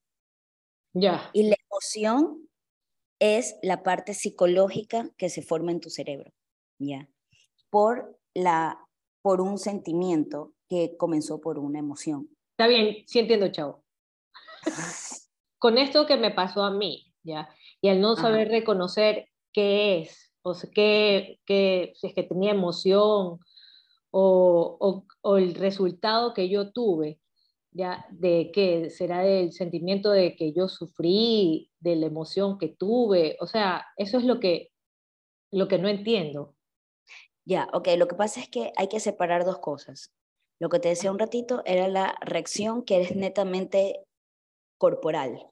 Ya. 0.94 1.30
Y 1.32 1.48
la 1.48 1.56
emoción 1.70 2.48
es 3.20 3.56
la 3.62 3.82
parte 3.82 4.14
psicológica 4.14 5.10
que 5.16 5.28
se 5.28 5.42
forma 5.42 5.72
en 5.72 5.80
tu 5.80 5.90
cerebro, 5.90 6.32
¿ya? 6.78 7.08
Por 7.70 8.18
la 8.34 8.84
por 9.22 9.40
un 9.40 9.58
sentimiento 9.58 10.54
que 10.68 10.96
comenzó 10.96 11.40
por 11.40 11.58
una 11.58 11.78
emoción. 11.78 12.30
Está 12.52 12.66
bien, 12.66 13.04
sí 13.06 13.18
entiendo, 13.18 13.48
chavo. 13.48 13.84
Con 15.58 15.76
esto 15.76 16.06
que 16.06 16.16
me 16.16 16.30
pasó 16.30 16.62
a 16.62 16.70
mí, 16.70 17.12
¿ya? 17.22 17.48
Y 17.80 17.88
al 17.88 18.00
no 18.00 18.16
saber 18.16 18.48
reconocer 18.48 19.28
qué 19.52 20.00
es, 20.00 20.32
o 20.42 20.54
sea, 20.54 20.70
qué, 20.72 21.40
qué, 21.46 21.92
si 21.94 22.08
es 22.08 22.14
que 22.14 22.22
tenía 22.22 22.52
emoción 22.52 23.38
o, 24.10 24.76
o, 24.80 25.04
o, 25.20 25.36
el 25.36 25.54
resultado 25.54 26.34
que 26.34 26.48
yo 26.48 26.72
tuve, 26.72 27.20
¿ya? 27.72 28.06
De 28.10 28.50
que 28.52 28.90
será 28.90 29.20
del 29.22 29.52
sentimiento 29.52 30.10
de 30.10 30.34
que 30.36 30.52
yo 30.52 30.68
sufrí, 30.68 31.70
de 31.80 31.96
la 31.96 32.06
emoción 32.06 32.58
que 32.58 32.68
tuve, 32.68 33.36
o 33.40 33.46
sea, 33.46 33.86
eso 33.96 34.18
es 34.18 34.24
lo 34.24 34.40
que, 34.40 34.70
lo 35.50 35.68
que 35.68 35.78
no 35.78 35.88
entiendo. 35.88 36.54
Ya, 37.44 37.68
ok, 37.72 37.88
lo 37.96 38.08
que 38.08 38.16
pasa 38.16 38.40
es 38.40 38.48
que 38.48 38.72
hay 38.76 38.88
que 38.88 39.00
separar 39.00 39.44
dos 39.44 39.58
cosas. 39.58 40.12
Lo 40.60 40.68
que 40.68 40.80
te 40.80 40.88
decía 40.88 41.12
un 41.12 41.18
ratito 41.18 41.62
era 41.64 41.88
la 41.88 42.16
reacción 42.20 42.82
que 42.82 43.00
es 43.00 43.14
netamente 43.16 44.04
corporal 44.78 45.50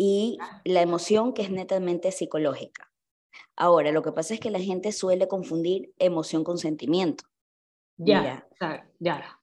y 0.00 0.38
la 0.64 0.80
emoción 0.80 1.32
que 1.32 1.42
es 1.42 1.50
netamente 1.50 2.12
psicológica. 2.12 2.88
Ahora, 3.56 3.90
lo 3.90 4.00
que 4.00 4.12
pasa 4.12 4.34
es 4.34 4.38
que 4.38 4.52
la 4.52 4.60
gente 4.60 4.92
suele 4.92 5.26
confundir 5.26 5.92
emoción 5.98 6.44
con 6.44 6.56
sentimiento. 6.56 7.24
Ya, 7.96 8.48
ya. 8.60 8.88
ya. 9.00 9.40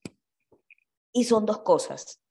Y 1.11 1.25
son 1.25 1.45
dos 1.45 1.57
cosas. 1.59 2.21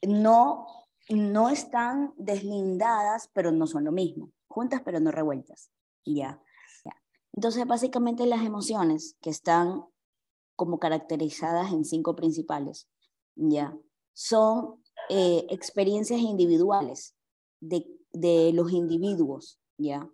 No, 0.00 0.66
no 1.10 1.50
están 1.50 2.14
deslindadas, 2.16 3.28
pero 3.34 3.52
no 3.52 3.66
son 3.66 3.84
lo 3.84 3.92
mismo. 3.92 4.32
Juntas, 4.48 4.80
pero 4.82 4.98
no 4.98 5.10
revueltas. 5.10 5.70
Ya. 6.06 6.42
Entonces, 7.34 7.66
básicamente 7.66 8.24
las 8.24 8.42
emociones 8.42 9.18
que 9.20 9.28
están 9.28 9.84
como 10.56 10.78
caracterizadas 10.78 11.72
en 11.72 11.84
cinco 11.84 12.16
principales, 12.16 12.88
¿ya? 13.34 13.76
Son 14.14 14.82
eh, 15.10 15.44
experiencias 15.50 16.20
individuales 16.20 17.14
de, 17.60 17.86
de 18.12 18.52
los 18.52 18.72
individuos, 18.72 19.58
¿ya? 19.78 20.08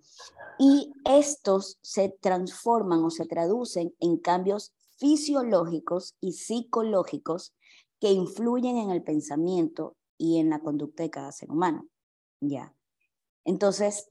Y 0.58 0.92
estos 1.04 1.78
se 1.82 2.10
transforman 2.20 3.04
o 3.04 3.10
se 3.10 3.26
traducen 3.26 3.94
en 4.00 4.18
cambios 4.18 4.72
fisiológicos 4.98 6.16
y 6.20 6.32
psicológicos 6.32 7.54
que 8.00 8.12
influyen 8.12 8.76
en 8.76 8.90
el 8.90 9.02
pensamiento 9.02 9.96
y 10.18 10.38
en 10.38 10.50
la 10.50 10.60
conducta 10.60 11.02
de 11.02 11.10
cada 11.10 11.32
ser 11.32 11.50
humano, 11.50 11.88
¿ya? 12.40 12.74
Entonces, 13.44 14.06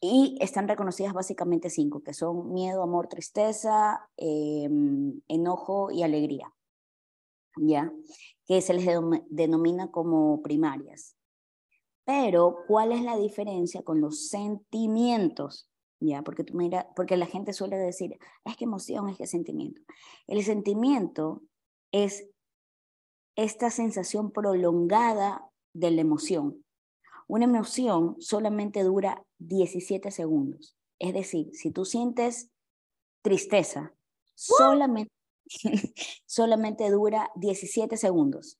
y 0.00 0.38
están 0.40 0.68
reconocidas 0.68 1.12
básicamente 1.12 1.70
cinco, 1.70 2.02
que 2.02 2.14
son 2.14 2.52
miedo, 2.52 2.82
amor, 2.82 3.08
tristeza, 3.08 4.08
em, 4.16 5.20
enojo 5.26 5.90
y 5.90 6.02
alegría, 6.02 6.54
¿ya? 7.56 7.92
Que 8.46 8.60
se 8.60 8.74
les 8.74 8.86
denomina 9.28 9.90
como 9.90 10.40
primarias. 10.42 11.17
Pero, 12.08 12.64
¿cuál 12.66 12.92
es 12.92 13.02
la 13.02 13.18
diferencia 13.18 13.82
con 13.82 14.00
los 14.00 14.30
sentimientos? 14.30 15.68
¿Ya? 16.00 16.22
Porque, 16.22 16.42
tú 16.42 16.56
mira, 16.56 16.88
porque 16.96 17.18
la 17.18 17.26
gente 17.26 17.52
suele 17.52 17.76
decir, 17.76 18.18
es 18.46 18.56
que 18.56 18.64
emoción, 18.64 19.10
es 19.10 19.18
que 19.18 19.26
sentimiento. 19.26 19.82
El 20.26 20.42
sentimiento 20.42 21.42
es 21.92 22.30
esta 23.36 23.70
sensación 23.70 24.32
prolongada 24.32 25.50
de 25.74 25.90
la 25.90 26.00
emoción, 26.00 26.64
una 27.26 27.44
emoción 27.44 28.16
solamente 28.20 28.84
dura 28.84 29.22
17 29.40 30.10
segundos. 30.10 30.78
Es 30.98 31.12
decir, 31.12 31.50
si 31.52 31.72
tú 31.72 31.84
sientes 31.84 32.50
tristeza, 33.20 33.92
solamente, 34.34 35.12
solamente 36.24 36.88
dura 36.88 37.30
17 37.36 37.98
segundos. 37.98 38.58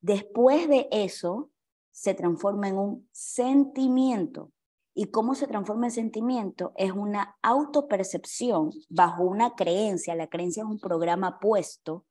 Después 0.00 0.68
de 0.68 0.88
eso, 0.90 1.52
se 1.96 2.12
transforma 2.12 2.68
en 2.68 2.76
un 2.76 3.08
sentimiento. 3.10 4.52
¿Y 4.92 5.06
cómo 5.06 5.34
se 5.34 5.46
transforma 5.46 5.86
en 5.86 5.92
sentimiento? 5.92 6.74
Es 6.76 6.92
una 6.92 7.36
autopercepción 7.40 8.70
bajo 8.90 9.22
una 9.24 9.54
creencia. 9.54 10.14
La 10.14 10.26
creencia 10.26 10.62
es 10.62 10.68
un 10.68 10.78
programa 10.78 11.40
puesto, 11.40 12.04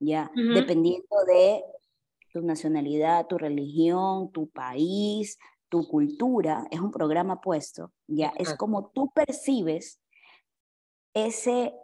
ya, 0.00 0.32
dependiendo 0.34 1.16
de 1.28 1.62
tu 2.32 2.42
nacionalidad, 2.42 3.28
tu 3.28 3.38
religión, 3.38 4.32
tu 4.32 4.48
país, 4.48 5.38
tu 5.68 5.86
cultura, 5.86 6.66
es 6.72 6.80
un 6.80 6.90
programa 6.90 7.40
puesto, 7.40 7.92
ya 8.08 8.32
es 8.38 8.54
como 8.54 8.90
tú 8.90 9.10
percibes 9.14 10.00
ese, 11.14 11.74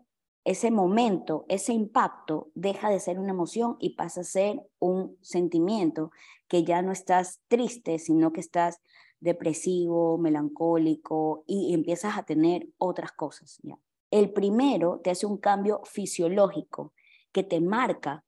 ese 0.45 0.71
momento, 0.71 1.47
ese 1.49 1.73
impacto, 1.73 2.51
deja 2.55 2.91
de 2.91 3.01
ser 3.01 3.19
una 3.19 3.31
emoción 3.31 3.77
y 3.81 3.97
pasa 3.97 4.21
a 4.21 4.25
ser 4.25 4.61
un 4.79 5.17
sentimiento 5.23 6.11
que 6.49 6.65
ya 6.65 6.83
no 6.83 6.93
estás 6.93 7.41
triste, 7.49 7.99
sino 7.99 8.33
que 8.33 8.41
estás 8.41 8.81
depresivo, 9.21 10.19
melancólico 10.19 11.45
y 11.47 11.73
empiezas 11.73 12.19
a 12.19 12.25
tener 12.25 12.69
otras 12.77 13.13
cosas, 13.13 13.59
ya. 13.63 13.79
El 14.11 14.33
primero 14.33 15.01
te 15.03 15.11
hace 15.11 15.27
un 15.27 15.39
cambio 15.39 15.81
fisiológico 15.85 16.93
que 17.33 17.43
te 17.43 17.61
marca 17.61 18.25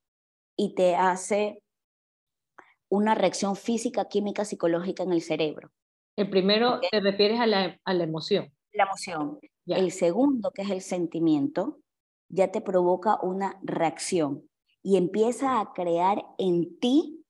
y 0.56 0.75
te 0.75 0.96
hace 0.96 1.62
una 2.88 3.14
reacción 3.14 3.56
física, 3.56 4.06
química, 4.08 4.44
psicológica 4.44 5.02
en 5.02 5.12
el 5.12 5.23
cerebro. 5.23 5.70
El 6.16 6.30
primero 6.30 6.80
te 6.80 7.00
refieres 7.00 7.38
a 7.40 7.46
la, 7.46 7.78
a 7.85 7.94
la 7.94 8.04
emoción. 8.04 8.52
La 8.73 8.85
emoción. 8.85 9.38
El 9.66 9.92
segundo, 9.92 10.50
que 10.50 10.62
es 10.62 10.70
el 10.70 10.80
sentimiento, 10.80 11.78
ya 12.28 12.50
te 12.50 12.61
provoca 12.61 13.18
una 13.23 13.59
reacción 13.62 14.49
y 14.83 14.97
empieza 14.97 15.61
a 15.61 15.73
crear 15.73 16.25
en 16.38 16.78
ti 16.78 17.25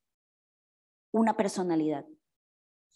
una 1.13 1.37
personalidad. 1.37 2.07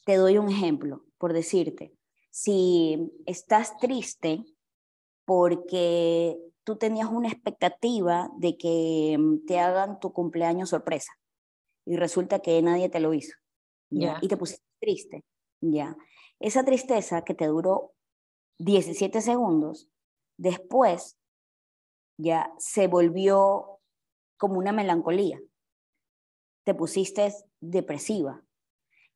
Te 0.04 0.16
doy 0.16 0.38
un 0.38 0.48
ejemplo, 0.48 1.04
por 1.18 1.32
decirte, 1.32 1.94
si 2.30 3.12
estás 3.26 3.76
triste 3.78 4.44
porque 5.24 6.38
tú 6.64 6.76
tenías 6.76 7.08
una 7.08 7.28
expectativa 7.28 8.30
de 8.36 8.56
que 8.56 9.16
mm, 9.18 9.46
te 9.46 9.58
hagan 9.58 10.00
tu 10.00 10.12
cumpleaños 10.12 10.70
sorpresa 10.70 11.12
y 11.84 11.96
resulta 11.96 12.40
que 12.40 12.60
nadie 12.62 12.88
te 12.88 13.00
lo 13.00 13.14
hizo. 13.14 13.36
¿ya? 13.90 14.18
Y 14.20 14.28
te 14.28 14.36
pusiste 14.36 14.64
triste. 14.80 15.24
Ya. 15.60 15.96
Esa 16.38 16.64
tristeza 16.64 17.22
que 17.22 17.34
te 17.34 17.46
duró 17.46 17.92
17 18.58 19.20
segundos, 19.20 19.88
después 20.36 21.19
ya 22.20 22.52
se 22.58 22.86
volvió 22.86 23.80
como 24.36 24.58
una 24.58 24.72
melancolía. 24.72 25.40
Te 26.64 26.74
pusiste 26.74 27.32
depresiva. 27.60 28.42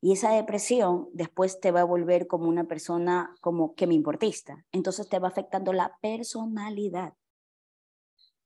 Y 0.00 0.12
esa 0.12 0.32
depresión 0.32 1.08
después 1.14 1.60
te 1.60 1.70
va 1.70 1.80
a 1.80 1.84
volver 1.84 2.26
como 2.26 2.48
una 2.48 2.64
persona 2.64 3.34
como 3.40 3.74
que 3.74 3.86
me 3.86 3.94
importista. 3.94 4.64
Entonces 4.70 5.08
te 5.08 5.18
va 5.18 5.28
afectando 5.28 5.72
la 5.72 5.96
personalidad. 6.02 7.14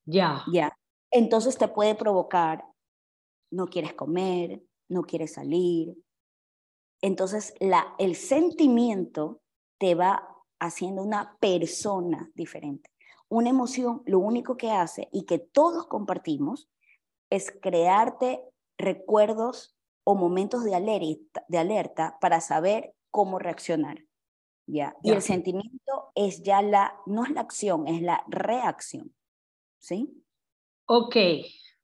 Ya. 0.04 0.44
Ya. 0.52 0.78
Entonces 1.10 1.58
te 1.58 1.66
puede 1.66 1.94
provocar, 1.94 2.64
no 3.50 3.66
quieres 3.66 3.94
comer, 3.94 4.62
no 4.88 5.02
quieres 5.02 5.34
salir. 5.34 5.96
Entonces 7.00 7.54
la, 7.58 7.94
el 7.98 8.14
sentimiento 8.14 9.40
te 9.78 9.94
va 9.94 10.36
haciendo 10.60 11.02
una 11.02 11.36
persona 11.40 12.30
diferente. 12.34 12.90
Una 13.28 13.50
emoción 13.50 14.02
lo 14.06 14.18
único 14.18 14.56
que 14.56 14.70
hace 14.70 15.08
y 15.12 15.24
que 15.24 15.38
todos 15.38 15.86
compartimos 15.86 16.70
es 17.30 17.52
crearte 17.60 18.42
recuerdos 18.78 19.76
o 20.04 20.14
momentos 20.14 20.64
de 20.64 20.74
alerta, 20.74 21.44
de 21.48 21.58
alerta 21.58 22.16
para 22.20 22.40
saber 22.40 22.94
cómo 23.10 23.38
reaccionar. 23.38 23.98
¿ya? 24.66 24.94
Y 25.02 25.10
el 25.10 25.22
sentimiento 25.22 26.12
es 26.14 26.42
ya 26.42 26.62
la, 26.62 26.94
no 27.06 27.24
es 27.24 27.30
la 27.30 27.40
acción, 27.40 27.88
es 27.88 28.02
la 28.02 28.22
reacción. 28.28 29.14
¿Sí? 29.78 30.08
Ok, 30.86 31.16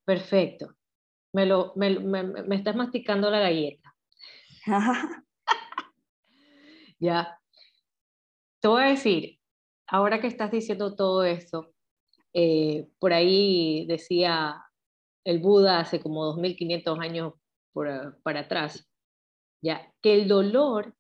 perfecto. 0.05 0.75
Me, 1.33 1.47
lo, 1.47 1.73
me, 1.77 1.99
me, 1.99 2.23
me 2.23 2.57
estás 2.57 2.77
masticando 2.77 3.31
la 3.31 3.41
galleta. 3.41 3.95
ya. 6.99 7.39
Te 8.61 8.69
voy 8.69 8.83
a 8.83 8.87
decir, 8.87 9.34
ahora 9.87 10.21
que 10.21 10.27
estás 10.27 10.51
diciendo 10.51 10.95
todo 10.95 11.25
esto, 11.25 11.73
eh, 12.33 12.89
por 12.99 13.13
ahí 13.13 13.87
decía 13.87 14.63
el 15.25 15.39
Buda 15.39 15.81
hace 15.81 16.01
como 16.01 16.25
2500 16.25 16.99
años 16.99 17.33
por, 17.73 18.21
para 18.23 18.41
atrás, 18.41 18.89
ya, 19.63 19.91
que 20.03 20.15
el 20.15 20.29
dolor 20.29 20.95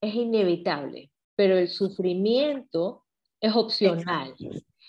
es 0.00 0.14
inevitable, 0.14 1.10
pero 1.36 1.56
el 1.58 1.68
sufrimiento 1.68 3.04
es 3.40 3.54
opcional. 3.54 4.34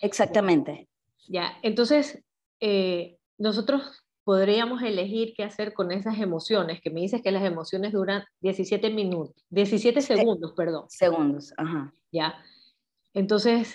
Exactamente. 0.01 0.88
Ya, 1.27 1.57
entonces, 1.62 2.24
eh, 2.60 3.17
nosotros 3.38 4.05
podríamos 4.24 4.82
elegir 4.82 5.34
qué 5.36 5.43
hacer 5.43 5.73
con 5.73 5.91
esas 5.91 6.19
emociones, 6.19 6.82
que 6.82 6.89
me 6.89 7.01
dices 7.01 7.21
que 7.21 7.32
las 7.32 7.43
emociones 7.43 7.93
duran 7.93 8.23
17 8.41 8.89
minutos, 8.89 9.45
17 9.49 10.01
segundos, 10.01 10.54
perdón. 10.54 10.86
Segundos, 10.89 11.54
ajá. 11.58 11.93
Ya, 12.12 12.36
entonces, 13.15 13.73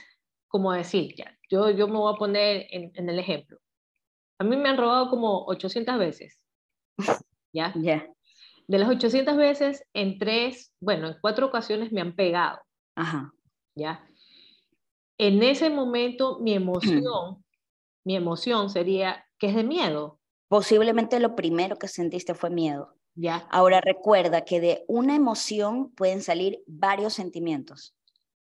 como 0.48 0.72
decir, 0.72 1.14
ya, 1.16 1.36
yo, 1.48 1.70
yo 1.70 1.88
me 1.88 1.96
voy 1.96 2.14
a 2.14 2.18
poner 2.18 2.66
en, 2.70 3.08
el 3.08 3.18
ejemplo. 3.18 3.58
A 4.38 4.44
mí 4.44 4.56
me 4.56 4.68
han 4.68 4.76
robado 4.76 5.08
como 5.08 5.46
800 5.46 5.98
veces. 5.98 6.40
¿Ya? 7.52 7.72
Ya. 7.76 8.06
De 8.68 8.78
las 8.78 8.88
800 8.90 9.36
veces, 9.36 9.82
en 9.94 10.18
tres, 10.18 10.72
bueno, 10.78 11.08
en 11.08 11.16
cuatro 11.20 11.46
ocasiones 11.46 11.90
me 11.90 12.02
han 12.02 12.14
pegado. 12.14 12.60
Ajá. 12.94 13.32
¿Ya? 13.74 14.06
En 15.18 15.42
ese 15.42 15.70
momento, 15.70 16.38
mi 16.40 16.52
emoción, 16.52 17.42
mi 18.04 18.16
emoción 18.16 18.68
sería 18.68 19.24
que 19.38 19.48
es 19.48 19.54
de 19.54 19.64
miedo. 19.64 20.20
Posiblemente 20.48 21.18
lo 21.18 21.34
primero 21.34 21.76
que 21.76 21.88
sentiste 21.88 22.34
fue 22.34 22.50
miedo. 22.50 22.94
Ya. 23.14 23.48
Ahora 23.50 23.80
recuerda 23.80 24.44
que 24.44 24.60
de 24.60 24.84
una 24.86 25.16
emoción 25.16 25.92
pueden 25.92 26.22
salir 26.22 26.62
varios 26.66 27.14
sentimientos. 27.14 27.94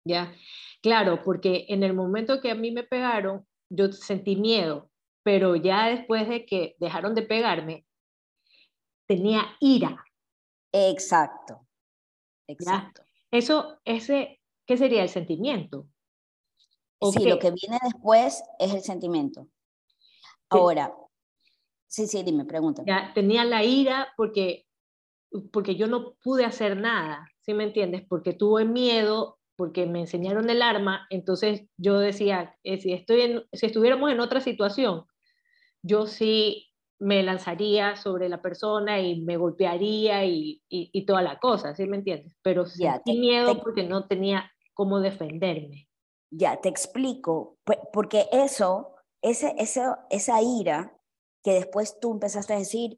Ya. 0.07 0.33
Claro, 0.81 1.23
porque 1.23 1.65
en 1.69 1.83
el 1.83 1.93
momento 1.93 2.39
que 2.41 2.51
a 2.51 2.55
mí 2.55 2.71
me 2.71 2.83
pegaron, 2.83 3.45
yo 3.69 3.91
sentí 3.91 4.35
miedo, 4.35 4.89
pero 5.23 5.55
ya 5.55 5.87
después 5.87 6.27
de 6.29 6.45
que 6.45 6.75
dejaron 6.79 7.13
de 7.13 7.23
pegarme, 7.23 7.85
tenía 9.07 9.43
ira. 9.59 10.03
Exacto, 10.71 11.67
exacto. 12.47 13.03
Eso, 13.31 13.79
ese, 13.83 14.41
¿qué 14.65 14.77
sería 14.77 15.03
el 15.03 15.09
sentimiento? 15.09 15.87
Sí, 17.11 17.25
lo 17.25 17.39
que 17.39 17.51
viene 17.51 17.77
después 17.83 18.43
es 18.59 18.73
el 18.73 18.81
sentimiento. 18.81 19.47
Ahora, 20.49 20.93
sí, 21.87 22.07
sí, 22.07 22.23
dime, 22.23 22.45
pregunta. 22.45 22.83
Ya, 22.85 23.11
tenía 23.13 23.43
la 23.43 23.63
ira 23.63 24.13
porque, 24.15 24.65
porque 25.51 25.75
yo 25.75 25.87
no 25.87 26.13
pude 26.23 26.45
hacer 26.45 26.77
nada, 26.77 27.29
¿sí 27.41 27.53
me 27.53 27.65
entiendes? 27.65 28.03
Porque 28.07 28.33
tuve 28.33 28.65
miedo 28.65 29.36
porque 29.57 29.87
me 29.87 30.01
enseñaron 30.01 30.49
el 30.49 30.61
arma, 30.61 31.07
entonces 31.09 31.67
yo 31.77 31.97
decía, 31.99 32.55
eh, 32.63 32.79
si, 32.79 32.93
estoy 32.93 33.43
si 33.51 33.65
estuviéramos 33.65 34.11
en 34.11 34.19
otra 34.19 34.39
situación, 34.39 35.05
yo 35.81 36.05
sí 36.05 36.67
me 36.99 37.23
lanzaría 37.23 37.95
sobre 37.95 38.29
la 38.29 38.41
persona 38.41 39.01
y 39.01 39.21
me 39.21 39.37
golpearía 39.37 40.25
y, 40.25 40.61
y, 40.69 41.05
toda 41.05 41.21
la 41.21 41.39
cosa, 41.39 41.75
¿sí 41.75 41.85
me 41.85 41.97
entiendes? 41.97 42.35
Pero 42.41 42.65
ya, 42.77 42.95
sentí 42.95 43.19
miedo 43.19 43.59
porque 43.61 43.83
no 43.83 44.07
tenía 44.07 44.51
cómo 44.73 44.99
defenderme. 44.99 45.87
Ya, 46.31 46.59
te 46.61 46.69
explico, 46.69 47.57
porque 47.93 48.27
eso, 48.31 48.95
ese, 49.21 49.55
ese, 49.57 49.81
esa 50.09 50.41
ira 50.41 50.99
que 51.43 51.53
después 51.53 51.99
tú 51.99 52.13
empezaste 52.13 52.53
a 52.53 52.59
decir, 52.59 52.97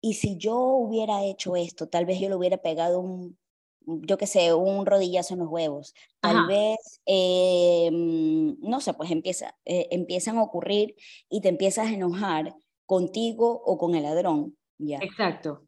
y 0.00 0.14
si 0.14 0.36
yo 0.36 0.56
hubiera 0.56 1.24
hecho 1.24 1.56
esto, 1.56 1.88
tal 1.88 2.06
vez 2.06 2.20
yo 2.20 2.28
le 2.28 2.36
hubiera 2.36 2.58
pegado 2.58 3.00
un, 3.00 3.38
yo 3.86 4.18
qué 4.18 4.26
sé, 4.26 4.52
un 4.52 4.84
rodillazo 4.84 5.34
en 5.34 5.40
los 5.40 5.48
huevos. 5.48 5.94
Tal 6.20 6.46
vez, 6.46 7.00
eh, 7.06 7.88
no 7.92 8.80
sé, 8.80 8.92
pues 8.94 9.10
empieza, 9.10 9.56
eh, 9.64 9.86
empiezan 9.90 10.38
a 10.38 10.42
ocurrir 10.42 10.96
y 11.28 11.40
te 11.40 11.48
empiezas 11.48 11.86
a 11.86 11.92
enojar 11.92 12.54
contigo 12.84 13.62
o 13.64 13.78
con 13.78 13.94
el 13.94 14.02
ladrón. 14.02 14.56
¿ya? 14.78 14.98
Exacto. 14.98 15.66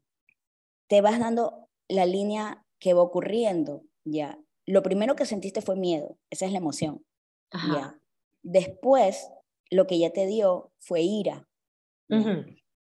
Te 0.89 1.01
vas 1.01 1.21
dando 1.21 1.69
la 1.89 2.07
línea 2.07 2.65
que 2.81 2.93
va 2.93 3.03
ocurriendo. 3.03 3.85
¿ya? 4.05 4.39
Lo 4.67 4.83
primero 4.83 5.15
que 5.15 5.25
sentiste 5.25 5.63
fue 5.63 5.77
miedo, 5.77 6.19
esa 6.31 6.47
es 6.47 6.53
la 6.53 6.59
emoción. 6.59 7.05
¿ya? 7.53 7.99
Después, 8.43 9.31
lo 9.71 9.87
que 9.87 9.99
ya 9.99 10.11
te 10.11 10.27
dio 10.27 10.73
fue 10.79 11.03
ira. 11.03 11.49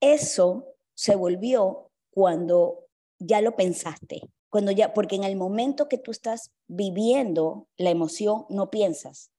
Eso 0.01 0.75
se 0.95 1.15
volvió 1.15 1.91
cuando 2.11 2.85
ya 3.19 3.41
lo 3.41 3.55
pensaste. 3.55 4.21
Cuando 4.49 4.71
ya, 4.71 4.93
porque 4.93 5.15
en 5.15 5.23
el 5.23 5.35
momento 5.35 5.87
que 5.87 5.97
tú 5.97 6.11
estás 6.11 6.51
viviendo 6.67 7.67
la 7.77 7.91
emoción, 7.91 8.45
no 8.49 8.69
piensas, 8.69 9.31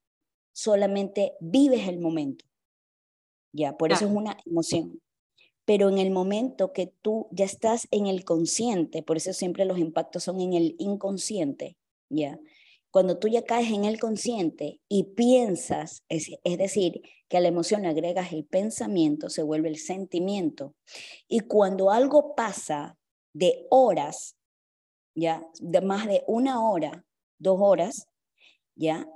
solamente 0.53 1.35
vives 1.41 1.89
el 1.89 1.99
momento. 1.99 2.45
Ya, 3.53 3.77
por 3.77 3.93
eso 3.93 4.07
es 4.07 4.13
una 4.13 4.37
emoción. 4.47 5.01
Pero 5.65 5.89
en 5.89 5.99
el 5.99 6.11
momento 6.11 6.73
que 6.73 6.93
tú 7.03 7.29
ya 7.33 7.45
estás 7.45 7.89
en 7.91 8.07
el 8.07 8.25
consciente, 8.25 9.03
por 9.03 9.17
eso 9.17 9.33
siempre 9.33 9.65
los 9.65 9.79
impactos 9.79 10.25
son 10.25 10.41
en 10.41 10.55
el 10.55 10.77
inconsciente, 10.79 11.77
ya. 12.09 12.39
Cuando 12.93 13.19
tú 13.19 13.29
ya 13.29 13.45
caes 13.45 13.71
en 13.71 13.85
el 13.85 14.01
consciente 14.01 14.81
y 14.89 15.15
piensas, 15.15 16.03
es, 16.09 16.29
es 16.43 16.59
decir, 16.59 17.03
que 17.29 17.37
a 17.37 17.41
la 17.41 17.49
emoción 17.49 17.83
le 17.83 17.89
agregas 17.89 18.33
el 18.33 18.45
pensamiento, 18.45 19.31
se 19.31 19.43
vuelve 19.43 19.69
el 19.69 19.79
sentimiento. 19.79 20.75
Y 21.29 21.41
cuando 21.41 21.91
algo 21.91 22.35
pasa 22.35 22.99
de 23.33 23.67
horas 23.71 24.37
ya, 25.21 25.47
de 25.61 25.81
más 25.83 26.07
de 26.07 26.25
una 26.27 26.69
hora, 26.69 27.05
dos 27.39 27.59
horas, 27.61 28.09
ya, 28.75 29.09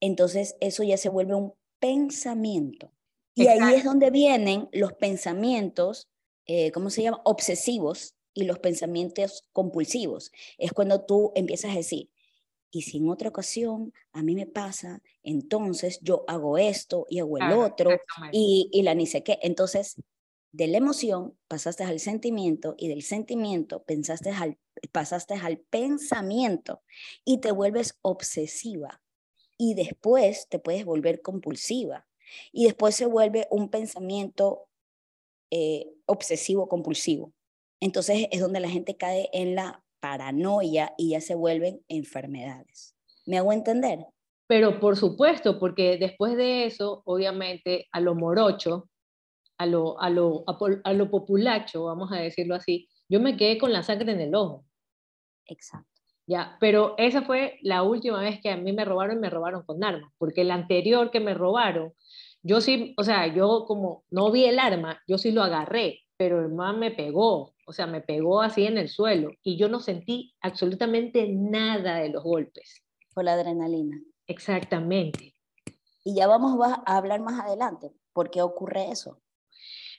entonces 0.00 0.56
eso 0.60 0.82
ya 0.82 0.96
se 0.96 1.08
vuelve 1.08 1.34
un 1.34 1.54
pensamiento. 1.78 2.92
Y 3.34 3.46
ahí 3.46 3.76
es 3.76 3.84
donde 3.84 4.10
vienen 4.10 4.68
los 4.72 4.92
pensamientos, 4.92 6.08
eh, 6.46 6.70
¿cómo 6.72 6.90
se 6.90 7.02
llama? 7.02 7.22
Obsesivos 7.24 8.14
y 8.34 8.44
los 8.44 8.58
pensamientos 8.58 9.44
compulsivos. 9.52 10.32
Es 10.58 10.72
cuando 10.72 11.04
tú 11.04 11.32
empiezas 11.34 11.72
a 11.72 11.76
decir, 11.76 12.10
y 12.70 12.82
si 12.82 12.98
en 12.98 13.08
otra 13.08 13.28
ocasión 13.28 13.92
a 14.12 14.22
mí 14.22 14.34
me 14.34 14.46
pasa, 14.46 15.02
entonces 15.22 16.00
yo 16.02 16.24
hago 16.26 16.58
esto 16.58 17.06
y 17.08 17.20
hago 17.20 17.38
el 17.38 17.52
otro 17.52 17.90
y, 18.32 18.68
y 18.72 18.82
la 18.82 18.94
ni 18.94 19.06
sé 19.06 19.22
qué. 19.22 19.38
Entonces, 19.42 19.96
de 20.52 20.66
la 20.68 20.78
emoción 20.78 21.36
pasaste 21.48 21.82
al 21.84 21.98
sentimiento 21.98 22.74
y 22.78 22.88
del 22.88 23.02
sentimiento 23.02 23.82
pensaste 23.84 24.30
al, 24.30 24.58
pasaste 24.92 25.34
al 25.34 25.58
pensamiento 25.58 26.82
y 27.24 27.38
te 27.38 27.52
vuelves 27.52 27.98
obsesiva 28.02 29.02
y 29.56 29.74
después 29.74 30.48
te 30.48 30.58
puedes 30.58 30.84
volver 30.84 31.22
compulsiva 31.22 32.06
y 32.52 32.64
después 32.64 32.94
se 32.94 33.06
vuelve 33.06 33.46
un 33.50 33.70
pensamiento 33.70 34.68
eh, 35.50 35.86
obsesivo 36.06 36.68
compulsivo. 36.68 37.32
Entonces 37.80 38.26
es 38.30 38.40
donde 38.40 38.60
la 38.60 38.68
gente 38.68 38.96
cae 38.96 39.28
en 39.32 39.54
la 39.54 39.84
paranoia 40.00 40.94
y 40.96 41.10
ya 41.10 41.20
se 41.20 41.34
vuelven 41.34 41.82
enfermedades. 41.88 42.94
¿Me 43.26 43.38
hago 43.38 43.52
entender? 43.52 44.06
Pero 44.46 44.80
por 44.80 44.96
supuesto, 44.96 45.58
porque 45.58 45.96
después 45.98 46.36
de 46.36 46.66
eso, 46.66 47.02
obviamente, 47.04 47.86
a 47.92 48.00
lo 48.00 48.14
morocho, 48.14 48.88
a 49.62 49.66
lo, 49.66 50.00
a 50.00 50.10
lo, 50.10 50.44
a, 50.84 50.92
lo 50.92 51.10
populacho, 51.10 51.84
vamos 51.84 52.10
a 52.12 52.16
decirlo 52.16 52.54
así, 52.54 52.88
yo 53.08 53.20
me 53.20 53.36
quedé 53.36 53.58
con 53.58 53.72
la 53.72 53.82
sangre 53.82 54.12
en 54.12 54.20
el 54.20 54.34
ojo. 54.34 54.64
Exacto. 55.46 55.88
Ya, 56.26 56.56
pero 56.60 56.94
esa 56.98 57.22
fue 57.22 57.58
la 57.62 57.82
última 57.82 58.20
vez 58.20 58.40
que 58.40 58.50
a 58.50 58.56
mí 58.56 58.72
me 58.72 58.84
robaron 58.84 59.16
y 59.16 59.20
me 59.20 59.30
robaron 59.30 59.64
con 59.64 59.82
armas, 59.84 60.12
porque 60.18 60.42
el 60.42 60.50
anterior 60.50 61.10
que 61.10 61.20
me 61.20 61.34
robaron, 61.34 61.92
yo 62.42 62.60
sí, 62.60 62.94
o 62.96 63.04
sea, 63.04 63.26
yo 63.32 63.64
como 63.66 64.04
no 64.10 64.30
vi 64.30 64.44
el 64.44 64.58
arma, 64.58 65.00
yo 65.06 65.18
sí 65.18 65.30
lo 65.30 65.42
agarré, 65.42 66.00
pero 66.16 66.40
el 66.40 66.52
man 66.52 66.78
me 66.78 66.90
pegó, 66.90 67.54
o 67.66 67.72
sea, 67.72 67.86
me 67.86 68.00
pegó 68.00 68.40
así 68.40 68.66
en 68.66 68.78
el 68.78 68.88
suelo 68.88 69.30
y 69.42 69.56
yo 69.56 69.68
no 69.68 69.80
sentí 69.80 70.34
absolutamente 70.40 71.28
nada 71.28 71.96
de 71.96 72.08
los 72.08 72.22
golpes. 72.22 72.82
Por 73.14 73.24
la 73.24 73.34
adrenalina. 73.34 74.00
Exactamente. 74.26 75.34
Y 76.04 76.14
ya 76.16 76.26
vamos 76.26 76.58
a 76.84 76.96
hablar 76.96 77.20
más 77.20 77.40
adelante, 77.40 77.92
¿por 78.12 78.30
qué 78.30 78.42
ocurre 78.42 78.90
eso? 78.90 79.20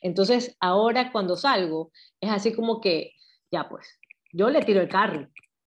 Entonces, 0.04 0.56
ahora 0.60 1.12
cuando 1.12 1.36
salgo, 1.36 1.92
es 2.22 2.30
así 2.30 2.54
como 2.54 2.80
que, 2.80 3.14
ya 3.52 3.68
pues, 3.68 4.00
yo 4.32 4.50
le 4.50 4.62
tiro 4.62 4.82
el 4.82 4.90
carro. 4.90 5.28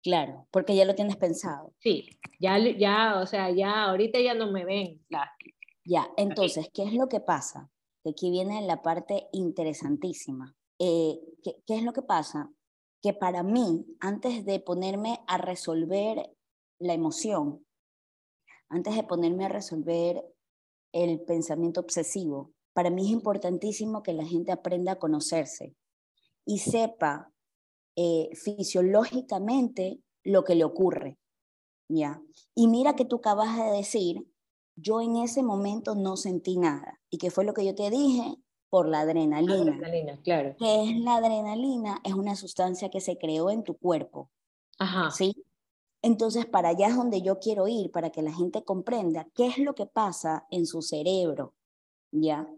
Claro, 0.02 0.48
porque 0.50 0.74
ya 0.74 0.84
lo 0.84 0.94
tienes 0.94 1.16
pensado. 1.16 1.72
Sí, 1.78 2.08
ya, 2.40 2.58
ya, 2.58 3.20
o 3.20 3.26
sea, 3.26 3.50
ya 3.50 3.84
ahorita 3.84 4.20
ya 4.20 4.34
no 4.34 4.50
me 4.50 4.64
ven. 4.64 5.00
Ya, 5.84 6.08
entonces, 6.16 6.68
¿qué 6.74 6.82
es 6.82 6.92
lo 6.94 7.08
que 7.08 7.20
pasa? 7.20 7.70
que 8.04 8.10
aquí 8.10 8.30
viene 8.30 8.60
la 8.60 8.82
parte 8.82 9.28
interesantísima. 9.32 10.54
Eh, 10.78 11.18
¿qué, 11.42 11.56
¿Qué 11.66 11.76
es 11.76 11.82
lo 11.82 11.94
que 11.94 12.02
pasa? 12.02 12.52
Que 13.02 13.14
para 13.14 13.42
mí, 13.42 13.86
antes 13.98 14.44
de 14.44 14.60
ponerme 14.60 15.20
a 15.26 15.38
resolver 15.38 16.30
la 16.78 16.92
emoción, 16.92 17.64
antes 18.68 18.94
de 18.94 19.04
ponerme 19.04 19.46
a 19.46 19.48
resolver 19.48 20.22
el 20.92 21.20
pensamiento 21.22 21.80
obsesivo, 21.80 22.52
para 22.74 22.90
mí 22.90 23.06
es 23.06 23.12
importantísimo 23.12 24.02
que 24.02 24.12
la 24.12 24.26
gente 24.26 24.52
aprenda 24.52 24.92
a 24.92 24.98
conocerse 24.98 25.74
y 26.44 26.58
sepa 26.58 27.32
eh, 27.96 28.28
fisiológicamente 28.34 30.00
lo 30.22 30.44
que 30.44 30.54
le 30.54 30.64
ocurre. 30.64 31.18
¿ya? 31.88 32.20
Y 32.54 32.68
mira 32.68 32.96
que 32.96 33.04
tú 33.04 33.16
acabas 33.16 33.56
de 33.56 33.76
decir 33.76 34.26
yo 34.76 35.00
en 35.00 35.16
ese 35.16 35.42
momento 35.42 35.94
no 35.94 36.16
sentí 36.16 36.56
nada. 36.56 37.00
¿Y 37.10 37.18
qué 37.18 37.30
fue 37.30 37.44
lo 37.44 37.54
que 37.54 37.64
yo 37.64 37.74
te 37.74 37.90
dije? 37.90 38.36
Por 38.68 38.88
la 38.88 39.00
adrenalina. 39.00 39.54
adrenalina, 39.54 40.20
claro. 40.22 40.56
¿Qué 40.58 40.82
es 40.82 40.98
la 40.98 41.16
adrenalina? 41.16 42.00
Es 42.02 42.14
una 42.14 42.34
sustancia 42.34 42.90
que 42.90 43.00
se 43.00 43.16
creó 43.16 43.50
en 43.50 43.62
tu 43.62 43.76
cuerpo. 43.76 44.30
Ajá. 44.78 45.12
¿Sí? 45.12 45.46
Entonces, 46.02 46.44
para 46.46 46.70
allá 46.70 46.88
es 46.88 46.96
donde 46.96 47.22
yo 47.22 47.38
quiero 47.38 47.68
ir, 47.68 47.92
para 47.92 48.10
que 48.10 48.20
la 48.20 48.32
gente 48.32 48.64
comprenda 48.64 49.28
qué 49.32 49.46
es 49.46 49.58
lo 49.58 49.74
que 49.74 49.86
pasa 49.86 50.46
en 50.50 50.66
su 50.66 50.82
cerebro, 50.82 51.54
¿ya? 52.10 52.48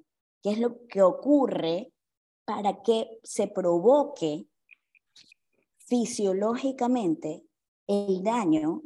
¿Qué 0.47 0.53
es 0.53 0.61
lo 0.61 0.87
que 0.87 1.03
ocurre 1.03 1.93
para 2.45 2.81
que 2.81 3.19
se 3.25 3.49
provoque 3.49 4.47
fisiológicamente 5.79 7.43
el 7.89 8.23
daño 8.23 8.83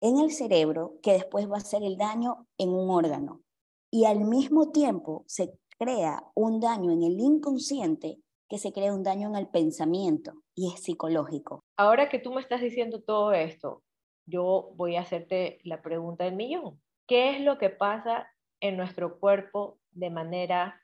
en 0.00 0.16
el 0.20 0.30
cerebro 0.30 0.94
que 1.02 1.12
después 1.12 1.50
va 1.50 1.56
a 1.56 1.58
hacer 1.58 1.82
el 1.82 1.98
daño 1.98 2.46
en 2.56 2.70
un 2.70 2.88
órgano. 2.88 3.42
Y 3.90 4.06
al 4.06 4.20
mismo 4.20 4.70
tiempo 4.70 5.24
se 5.26 5.52
crea 5.78 6.24
un 6.34 6.60
daño 6.60 6.92
en 6.92 7.02
el 7.02 7.20
inconsciente 7.20 8.16
que 8.48 8.56
se 8.56 8.72
crea 8.72 8.94
un 8.94 9.02
daño 9.02 9.28
en 9.28 9.36
el 9.36 9.48
pensamiento 9.48 10.32
y 10.54 10.72
es 10.72 10.80
psicológico. 10.80 11.62
Ahora 11.76 12.08
que 12.08 12.20
tú 12.20 12.32
me 12.32 12.40
estás 12.40 12.62
diciendo 12.62 13.02
todo 13.02 13.34
esto, 13.34 13.82
yo 14.24 14.72
voy 14.76 14.96
a 14.96 15.02
hacerte 15.02 15.58
la 15.62 15.82
pregunta 15.82 16.24
del 16.24 16.36
millón. 16.36 16.80
¿Qué 17.06 17.36
es 17.36 17.42
lo 17.42 17.58
que 17.58 17.68
pasa 17.68 18.30
en 18.60 18.78
nuestro 18.78 19.20
cuerpo 19.20 19.79
de 19.92 20.10
manera 20.10 20.82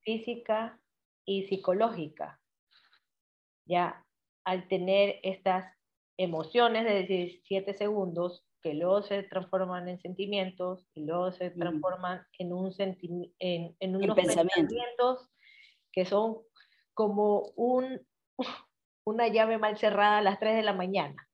física 0.00 0.80
y 1.24 1.46
psicológica? 1.48 2.40
Ya 3.66 4.04
al 4.44 4.66
tener 4.68 5.20
estas 5.22 5.72
emociones 6.16 6.84
de 6.84 7.02
17 7.04 7.74
segundos 7.74 8.44
que 8.62 8.74
luego 8.74 9.02
se 9.02 9.22
transforman 9.22 9.88
en 9.88 10.00
sentimientos 10.00 10.86
y 10.94 11.04
luego 11.04 11.32
se 11.32 11.50
transforman 11.50 12.26
en, 12.38 12.52
un 12.52 12.72
en, 13.38 13.76
en 13.78 13.96
unos 13.96 14.16
pensamientos 14.16 15.28
que 15.92 16.04
son 16.04 16.38
como 16.94 17.52
un, 17.56 18.00
una 19.04 19.28
llave 19.28 19.58
mal 19.58 19.78
cerrada 19.78 20.18
a 20.18 20.22
las 20.22 20.38
3 20.40 20.56
de 20.56 20.62
la 20.62 20.72
mañana. 20.72 21.28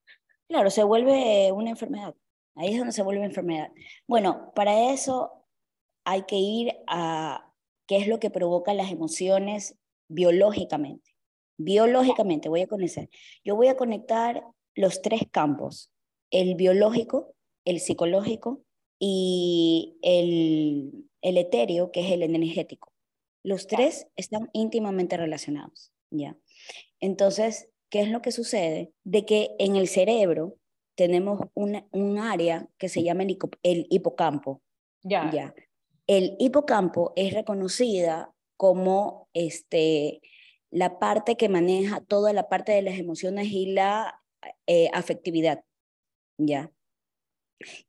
Claro, 0.49 0.71
se 0.71 0.85
vuelve 0.85 1.51
una 1.53 1.71
enfermedad. 1.71 2.15
Ahí 2.57 2.73
es 2.73 2.79
donde 2.79 2.93
se 2.93 3.03
vuelve 3.03 3.25
enfermedad. 3.25 3.73
Bueno, 4.07 4.53
para 4.55 4.93
eso 4.93 5.44
hay 6.05 6.23
que 6.23 6.37
ir 6.37 6.75
a 6.87 7.53
qué 7.87 7.97
es 7.97 8.07
lo 8.07 8.21
que 8.21 8.31
provoca 8.31 8.75
las 8.75 8.91
emociones 8.91 9.77
biológicamente. 10.09 11.11
Biológicamente, 11.57 12.49
voy 12.49 12.63
a 12.63 12.67
conocer. 12.67 13.09
Yo 13.45 13.57
voy 13.57 13.69
a 13.69 13.77
conectar 13.77 14.45
los 14.75 15.03
tres 15.03 15.23
campos, 15.31 15.91
el 16.31 16.55
biológico, 16.57 17.35
el 17.65 17.81
psicológico 17.81 18.63
y 18.99 19.99
el, 20.03 21.09
el 21.23 21.39
etéreo, 21.39 21.91
que 21.93 22.01
es 22.01 22.13
el 22.13 22.23
energético. 22.23 22.93
Los 23.43 23.67
tres 23.67 24.07
están 24.17 24.49
íntimamente 24.53 25.17
relacionados, 25.17 25.93
¿ya? 26.11 26.37
Entonces, 27.01 27.69
¿qué 27.91 28.01
es 28.01 28.09
lo 28.09 28.23
que 28.23 28.33
sucede? 28.33 28.93
De 29.05 29.25
que 29.27 29.55
en 29.59 29.77
el 29.77 29.89
cerebro 29.89 30.57
tenemos 30.97 31.41
un 31.55 32.19
área 32.19 32.69
que 32.79 32.89
se 32.89 33.03
llama 33.03 33.25
el, 33.25 33.39
el 33.63 33.87
hipocampo. 33.91 34.63
Ya. 35.03 35.31
ya. 35.31 35.55
El 36.07 36.37
hipocampo 36.39 37.13
es 37.17 37.33
reconocida 37.33 38.33
como 38.57 39.29
este, 39.33 40.21
la 40.71 40.99
parte 40.99 41.37
que 41.37 41.49
maneja 41.49 42.01
toda 42.01 42.33
la 42.33 42.49
parte 42.49 42.73
de 42.73 42.83
las 42.83 42.99
emociones 42.99 43.49
y 43.49 43.73
la 43.73 44.23
eh, 44.67 44.91
afectividad. 44.93 45.65
¿Ya? 46.37 46.71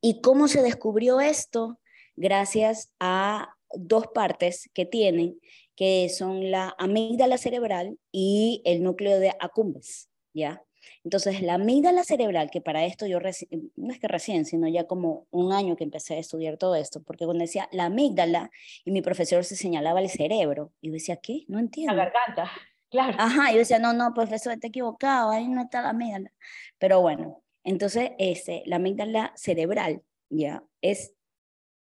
¿Y 0.01 0.21
cómo 0.21 0.47
se 0.47 0.61
descubrió 0.61 1.19
esto? 1.19 1.79
Gracias 2.15 2.93
a 2.99 3.55
dos 3.73 4.07
partes 4.13 4.69
que 4.73 4.85
tienen, 4.85 5.39
que 5.75 6.09
son 6.09 6.51
la 6.51 6.73
amígdala 6.77 7.37
cerebral 7.37 7.99
y 8.11 8.61
el 8.65 8.83
núcleo 8.83 9.19
de 9.19 9.33
accumbens, 9.39 10.09
¿ya? 10.33 10.63
Entonces, 11.03 11.41
la 11.41 11.55
amígdala 11.55 12.03
cerebral, 12.03 12.49
que 12.49 12.61
para 12.61 12.85
esto 12.85 13.05
yo, 13.05 13.19
no 13.19 13.93
es 13.93 13.99
que 13.99 14.07
recién, 14.07 14.45
sino 14.45 14.67
ya 14.67 14.85
como 14.85 15.27
un 15.31 15.53
año 15.53 15.75
que 15.75 15.83
empecé 15.83 16.15
a 16.15 16.19
estudiar 16.19 16.57
todo 16.57 16.75
esto, 16.75 17.01
porque 17.03 17.25
cuando 17.25 17.43
decía 17.43 17.69
la 17.71 17.85
amígdala 17.85 18.51
y 18.83 18.91
mi 18.91 19.01
profesor 19.01 19.43
se 19.43 19.55
señalaba 19.55 19.99
el 19.99 20.09
cerebro, 20.09 20.71
y 20.81 20.87
yo 20.87 20.93
decía, 20.93 21.17
¿qué? 21.17 21.45
No 21.47 21.59
entiendo. 21.59 21.93
La 21.93 22.05
garganta. 22.05 22.51
Claro. 22.91 23.17
Ajá, 23.19 23.51
yo 23.51 23.57
decía, 23.57 23.79
no, 23.79 23.91
no, 23.91 24.13
profesor, 24.13 24.57
te 24.57 24.67
he 24.67 24.69
equivocado, 24.69 25.31
ahí 25.31 25.49
no 25.49 25.63
está 25.63 25.81
la 25.81 25.89
amígdala. 25.89 26.31
Pero 26.77 27.01
bueno, 27.01 27.43
entonces 27.65 28.11
ese, 28.19 28.63
la 28.67 28.77
amígdala 28.77 29.33
cerebral, 29.35 30.01
ya, 30.29 30.63
es 30.81 31.13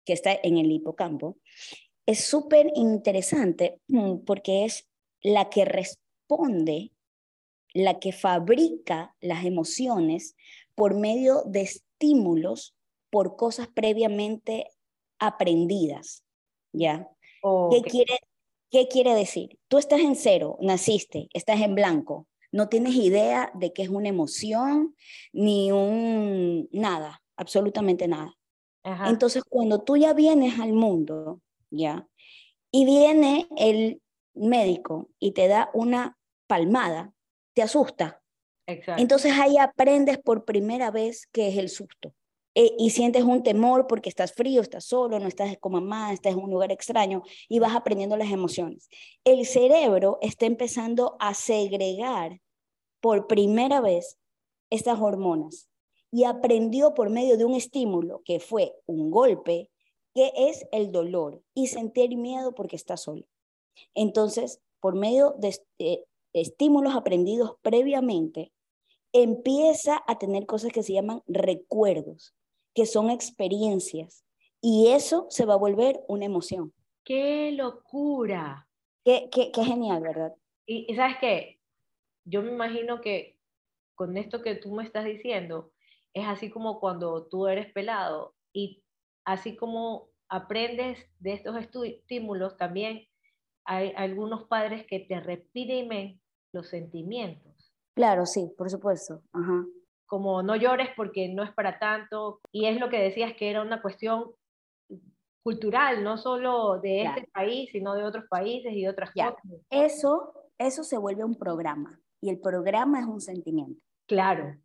que 0.05 0.13
está 0.13 0.33
en 0.43 0.59
el 0.59 0.73
hipocampo, 0.73 1.37
es 2.07 2.25
súper 2.25 2.71
interesante 2.75 3.81
mm, 3.89 4.25
porque 4.25 4.65
es 4.65 4.89
la 5.23 5.49
que 5.49 5.65
responde, 5.65 6.93
la 7.75 8.01
que 8.01 8.13
fabrica 8.13 9.15
las 9.21 9.45
emociones 9.45 10.37
por 10.75 10.95
medio 10.95 11.43
de 11.45 11.61
estímulos, 11.61 12.75
por 13.11 13.37
cosas 13.37 13.69
previamente 13.69 14.71
aprendidas, 15.19 16.25
¿ya? 16.73 17.11
¿Qué 17.71 17.83
quiere 17.83 18.19
¿Qué 18.75 18.89
quiere 18.89 19.15
decir? 19.15 19.57
Tú 19.69 19.79
estás 19.79 20.01
en 20.01 20.17
cero, 20.17 20.59
naciste, 20.61 21.29
estás 21.33 21.61
en 21.61 21.77
blanco, 21.77 22.27
no 22.51 22.69
tienes 22.69 22.97
idea 22.97 23.53
de 23.55 23.73
qué 23.73 23.83
es 23.83 23.89
una 23.89 24.09
emoción 24.09 24.97
ni 25.33 25.71
un 25.71 26.69
nada, 26.73 27.23
absolutamente 27.37 28.09
nada. 28.09 28.37
Entonces, 29.07 29.45
cuando 29.49 29.85
tú 29.85 29.97
ya 29.97 30.13
vienes 30.13 30.59
al 30.59 30.73
mundo, 30.73 31.41
¿ya? 31.71 32.09
Y 32.73 32.85
viene 32.85 33.47
el 33.57 34.03
médico 34.35 35.09
y 35.21 35.31
te 35.31 35.47
da 35.47 35.71
una 35.73 36.19
palmada, 36.49 37.14
te 37.55 37.63
asusta, 37.63 38.23
Exacto. 38.67 39.03
Entonces 39.03 39.33
ahí 39.33 39.59
aprendes 39.59 40.19
por 40.19 40.45
primera 40.45 40.91
vez 40.91 41.27
qué 41.33 41.49
es 41.49 41.59
el 41.59 41.69
susto. 41.69 42.15
Eh, 42.57 42.73
y 42.79 42.91
sientes 42.91 43.25
un 43.25 43.43
temor 43.43 43.89
porque 43.89 44.09
estás 44.09 44.33
frío, 44.33 44.63
estás 44.63 44.85
solo, 44.85 45.19
no 45.19 45.27
estás 45.27 45.57
con 45.59 45.73
mamá, 45.73 46.13
estás 46.13 46.35
en 46.35 46.39
un 46.39 46.51
lugar 46.51 46.71
extraño 46.71 47.23
y 47.49 47.59
vas 47.59 47.75
aprendiendo 47.75 48.17
las 48.17 48.31
emociones. 48.31 48.89
El 49.25 49.45
cerebro 49.45 50.19
está 50.23 50.47
empezando 50.47 51.17
a 51.19 51.35
segregar 51.35 52.41
por 53.01 53.27
primera 53.27 53.81
vez 53.81 54.19
estas 54.71 55.01
hormonas 55.01 55.69
y 56.13 56.25
aprendió 56.25 56.95
por 56.95 57.11
medio 57.11 57.37
de 57.37 57.45
un 57.45 57.55
estímulo 57.55 58.23
que 58.25 58.39
fue 58.39 58.73
un 58.87 59.11
golpe, 59.11 59.69
que 60.15 60.33
es 60.37 60.65
el 60.71 60.93
dolor 60.93 61.43
y 61.55 61.67
sentir 61.67 62.17
miedo 62.17 62.55
porque 62.55 62.77
está 62.77 62.97
solo. 62.97 63.25
Entonces, 63.95 64.61
por 64.79 64.95
medio 64.95 65.35
de 65.39 65.59
eh, 65.81 66.05
estímulos 66.35 66.95
aprendidos 66.95 67.57
previamente, 67.63 68.53
empieza 69.13 70.03
a 70.07 70.19
tener 70.19 70.45
cosas 70.45 70.73
que 70.73 70.83
se 70.83 70.93
llaman 70.93 71.23
recuerdos 71.27 72.35
que 72.75 72.87
son 72.87 73.11
experiencias. 73.11 74.25
Y 74.61 74.89
eso 74.89 75.27
se 75.31 75.47
va 75.47 75.55
a 75.55 75.59
volver 75.59 76.01
una 76.09 76.25
emoción. 76.25 76.73
¡Qué 77.05 77.53
locura! 77.53 78.69
Qué, 79.05 79.29
qué, 79.31 79.53
qué 79.53 79.65
genial, 79.65 80.03
¿verdad? 80.03 80.35
Y, 80.67 80.95
sabes 80.95 81.19
qué, 81.21 81.61
yo 82.25 82.43
me 82.43 82.51
imagino 82.51 83.01
que 83.01 83.39
con 83.95 84.17
esto 84.17 84.43
que 84.43 84.55
tú 84.55 84.73
me 84.73 84.83
estás 84.83 85.05
diciendo, 85.05 85.73
es 86.15 86.27
así 86.27 86.51
como 86.51 86.81
cuando 86.81 87.27
tú 87.27 87.47
eres 87.47 87.71
pelado 87.73 88.35
y 88.53 88.83
así 89.25 89.57
como 89.57 90.09
aprendes 90.29 90.99
de 91.19 91.35
estos 91.35 91.57
estímulos, 91.57 92.57
también 92.57 93.07
hay 93.67 93.93
algunos 93.97 94.45
padres 94.45 94.87
que 94.87 95.01
te 95.01 95.21
reprimen 95.21 96.21
los 96.55 96.69
sentimientos. 96.69 97.73
Claro, 97.95 98.25
sí, 98.25 98.51
por 98.57 98.71
supuesto. 98.71 99.23
Ajá 99.33 99.65
como 100.15 100.45
no 100.45 100.55
llores 100.55 100.91
porque 100.97 101.29
no 101.29 101.43
es 101.43 101.53
para 101.53 101.79
tanto, 101.81 102.41
y 102.53 102.67
es 102.67 102.79
lo 102.79 102.89
que 102.89 102.99
decías 102.99 103.33
que 103.35 103.51
era 103.51 103.63
una 103.63 103.83
cuestión 103.83 104.31
cultural, 105.43 106.05
no 106.05 106.17
solo 106.19 106.79
de 106.79 107.03
este 107.03 107.29
país, 107.33 107.71
sino 107.73 107.95
de 107.95 108.05
otros 108.05 108.25
países 108.29 108.73
y 108.75 108.87
otras 108.87 109.11
cosas. 109.11 109.35
Eso, 109.71 110.33
eso 110.57 110.85
se 110.85 110.99
vuelve 110.99 111.25
un 111.25 111.37
programa, 111.37 112.01
y 112.21 112.31
el 112.31 112.39
programa 112.39 113.01
es 113.01 113.07
un 113.07 113.21
sentimiento. 113.21 113.81
Claro. 114.07 114.57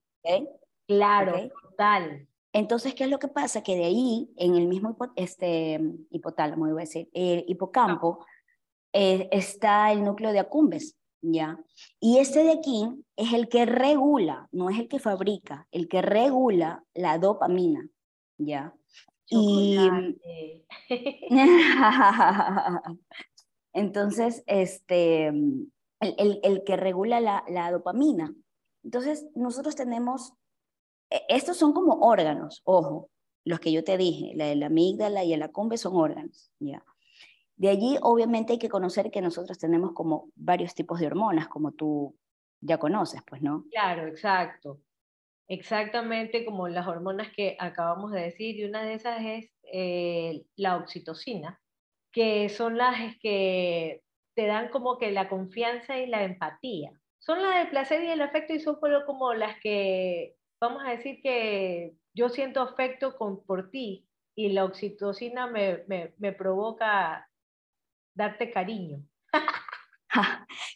Claro, 0.87 1.49
total. 1.63 2.27
Entonces, 2.53 2.93
¿qué 2.93 3.05
es 3.05 3.09
lo 3.09 3.17
que 3.17 3.27
pasa? 3.27 3.63
Que 3.63 3.75
de 3.75 3.85
ahí, 3.85 4.31
en 4.37 4.55
el 4.55 4.67
mismo 4.67 4.97
este, 5.15 5.79
hipotálamo, 6.11 6.67
iba 6.67 6.77
a 6.77 6.81
decir, 6.81 7.09
el 7.13 7.43
hipocampo, 7.47 8.25
eh, 8.93 9.29
está 9.31 9.91
el 9.91 10.03
núcleo 10.03 10.31
de 10.31 10.39
acumbes. 10.39 10.98
¿Ya? 11.21 11.59
Y 11.99 12.19
este 12.19 12.43
de 12.43 12.51
aquí 12.51 12.87
es 13.15 13.33
el 13.33 13.49
que 13.49 13.65
regula, 13.65 14.47
no 14.51 14.69
es 14.69 14.79
el 14.79 14.87
que 14.87 14.99
fabrica, 14.99 15.67
el 15.71 15.87
que 15.87 16.01
regula 16.01 16.83
la 16.93 17.17
dopamina, 17.17 17.87
¿ya? 18.37 18.73
Y 19.27 19.77
entonces, 23.73 24.43
este, 24.47 25.27
el, 25.27 26.39
el, 26.43 26.63
que 26.63 26.77
regula 26.77 27.19
la, 27.19 27.43
la, 27.47 27.71
dopamina. 27.71 28.33
Entonces, 28.83 29.27
nosotros 29.35 29.75
tenemos, 29.75 30.33
e, 31.11 31.21
estos 31.29 31.57
son 31.57 31.73
como 31.73 31.99
órganos, 32.01 32.61
ojo, 32.63 33.09
los 33.45 33.59
que 33.59 33.71
yo 33.71 33.83
te 33.83 33.97
dije, 33.97 34.33
la, 34.35 34.53
la 34.55 34.67
amígdala 34.67 35.23
y 35.23 35.33
el 35.33 35.43
acumbe 35.43 35.77
son 35.77 35.95
órganos, 35.95 36.51
¿ya? 36.59 36.83
De 37.59 37.67
allí, 37.67 37.97
obviamente, 38.01 38.53
hay 38.53 38.59
que 38.59 38.69
conocer 38.69 39.11
que 39.11 39.21
nosotros 39.21 39.59
tenemos 39.59 39.91
como 39.91 40.31
varios 40.33 40.73
tipos 40.73 41.01
de 41.01 41.07
hormonas, 41.07 41.49
como 41.49 41.73
tú 41.73 42.17
ya 42.61 42.77
conoces, 42.77 43.21
pues, 43.27 43.41
¿no? 43.41 43.65
Claro, 43.69 44.07
exacto. 44.07 44.79
Exactamente 45.49 46.45
como 46.45 46.69
las 46.69 46.87
hormonas 46.87 47.33
que 47.35 47.57
acabamos 47.59 48.13
de 48.13 48.21
decir, 48.21 48.55
y 48.55 48.63
una 48.63 48.83
de 48.83 48.93
esas 48.93 49.21
es 49.21 49.51
eh, 49.73 50.45
la 50.55 50.77
oxitocina, 50.77 51.59
que 52.13 52.47
son 52.47 52.77
las 52.77 53.17
que 53.21 54.03
te 54.37 54.45
dan 54.47 54.69
como 54.69 54.97
que 54.97 55.11
la 55.11 55.27
confianza 55.27 55.99
y 55.99 56.07
la 56.07 56.23
empatía. 56.23 56.91
Son 57.17 57.43
las 57.43 57.55
del 57.55 57.71
placer 57.71 58.05
y 58.05 58.07
el 58.07 58.21
afecto 58.21 58.53
y 58.53 58.61
son 58.61 58.77
como 59.05 59.33
las 59.33 59.59
que, 59.59 60.37
vamos 60.61 60.81
a 60.85 60.91
decir 60.91 61.19
que 61.21 61.93
yo 62.13 62.29
siento 62.29 62.61
afecto 62.61 63.17
con, 63.17 63.45
por 63.45 63.69
ti 63.69 64.07
y 64.33 64.47
la 64.53 64.63
oxitocina 64.63 65.47
me, 65.47 65.83
me, 65.87 66.13
me 66.19 66.31
provoca 66.31 67.28
darte 68.19 68.51
cariño. 68.51 69.01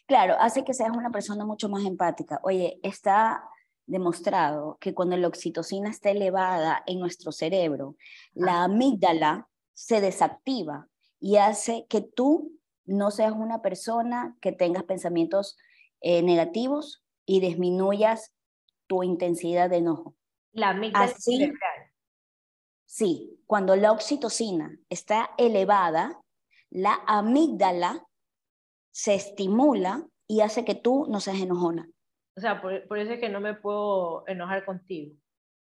claro, 0.06 0.34
hace 0.40 0.64
que 0.64 0.74
seas 0.74 0.96
una 0.96 1.10
persona 1.10 1.44
mucho 1.44 1.68
más 1.68 1.84
empática. 1.84 2.40
Oye, 2.42 2.80
está 2.82 3.44
demostrado 3.86 4.78
que 4.80 4.94
cuando 4.94 5.16
la 5.16 5.28
oxitocina 5.28 5.90
está 5.90 6.10
elevada 6.10 6.82
en 6.86 6.98
nuestro 6.98 7.32
cerebro, 7.32 7.96
la 8.32 8.64
amígdala 8.64 9.48
se 9.74 10.00
desactiva 10.00 10.88
y 11.20 11.36
hace 11.36 11.86
que 11.88 12.00
tú 12.00 12.52
no 12.86 13.10
seas 13.10 13.32
una 13.32 13.60
persona 13.60 14.36
que 14.40 14.52
tengas 14.52 14.84
pensamientos 14.84 15.58
eh, 16.00 16.22
negativos 16.22 17.04
y 17.26 17.40
disminuyas 17.40 18.32
tu 18.86 19.02
intensidad 19.02 19.68
de 19.68 19.78
enojo. 19.78 20.14
La 20.52 20.70
amígdala 20.70 21.06
Así, 21.06 21.52
Sí, 22.86 23.40
cuando 23.46 23.74
la 23.74 23.90
oxitocina 23.90 24.78
está 24.88 25.30
elevada, 25.36 26.23
la 26.74 27.00
amígdala 27.06 28.04
se 28.92 29.14
estimula 29.14 30.06
y 30.28 30.40
hace 30.40 30.64
que 30.64 30.74
tú 30.74 31.06
no 31.08 31.20
seas 31.20 31.40
enojona. 31.40 31.88
O 32.36 32.40
sea, 32.40 32.60
por, 32.60 32.98
eso 32.98 33.12
es 33.12 33.20
que 33.20 33.28
no 33.28 33.40
me 33.40 33.54
puedo 33.54 34.24
enojar 34.26 34.64
contigo. 34.64 35.14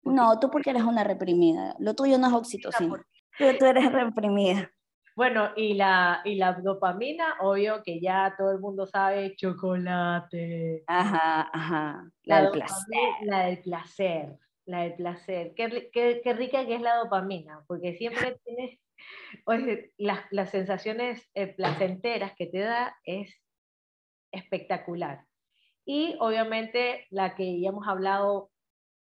No, 0.02 0.40
tú 0.40 0.50
porque 0.50 0.70
eres 0.70 0.84
una 0.84 1.04
reprimida. 1.04 1.76
Lo 1.78 1.94
tuyo 1.94 2.16
no 2.16 2.28
es 2.28 2.32
oxitocina. 2.32 3.04
Tú, 3.38 3.44
tú 3.58 3.66
eres 3.66 3.92
reprimida. 3.92 4.70
Bueno, 5.14 5.50
y 5.56 5.74
la, 5.74 6.22
y 6.24 6.36
la 6.36 6.52
dopamina, 6.54 7.36
obvio 7.40 7.82
que 7.82 8.00
ya 8.00 8.34
todo 8.36 8.52
el 8.52 8.60
mundo 8.60 8.86
sabe, 8.86 9.34
chocolate. 9.36 10.84
Ajá, 10.86 11.50
ajá. 11.52 12.10
La, 12.24 12.42
del 12.42 12.50
placer. 12.52 13.10
La 13.22 13.46
del 13.46 13.58
placer, 13.60 14.38
la 14.64 14.80
del 14.82 14.94
placer. 14.94 15.52
Qué, 15.54 15.90
qué, 15.92 16.20
qué, 16.22 16.32
rica 16.32 16.64
que 16.64 16.76
es 16.76 16.82
la 16.82 16.96
dopamina, 16.96 17.62
porque 17.66 17.94
siempre 17.96 18.38
tienes 18.44 18.78
Oye, 19.44 19.92
las, 19.96 20.20
las 20.30 20.50
sensaciones 20.50 21.28
eh, 21.34 21.48
placenteras 21.48 22.34
que 22.36 22.46
te 22.46 22.58
da 22.58 22.96
es 23.04 23.34
espectacular. 24.32 25.24
Y 25.84 26.16
obviamente 26.18 27.06
la 27.10 27.34
que 27.34 27.60
ya 27.60 27.68
hemos 27.68 27.86
hablado, 27.86 28.50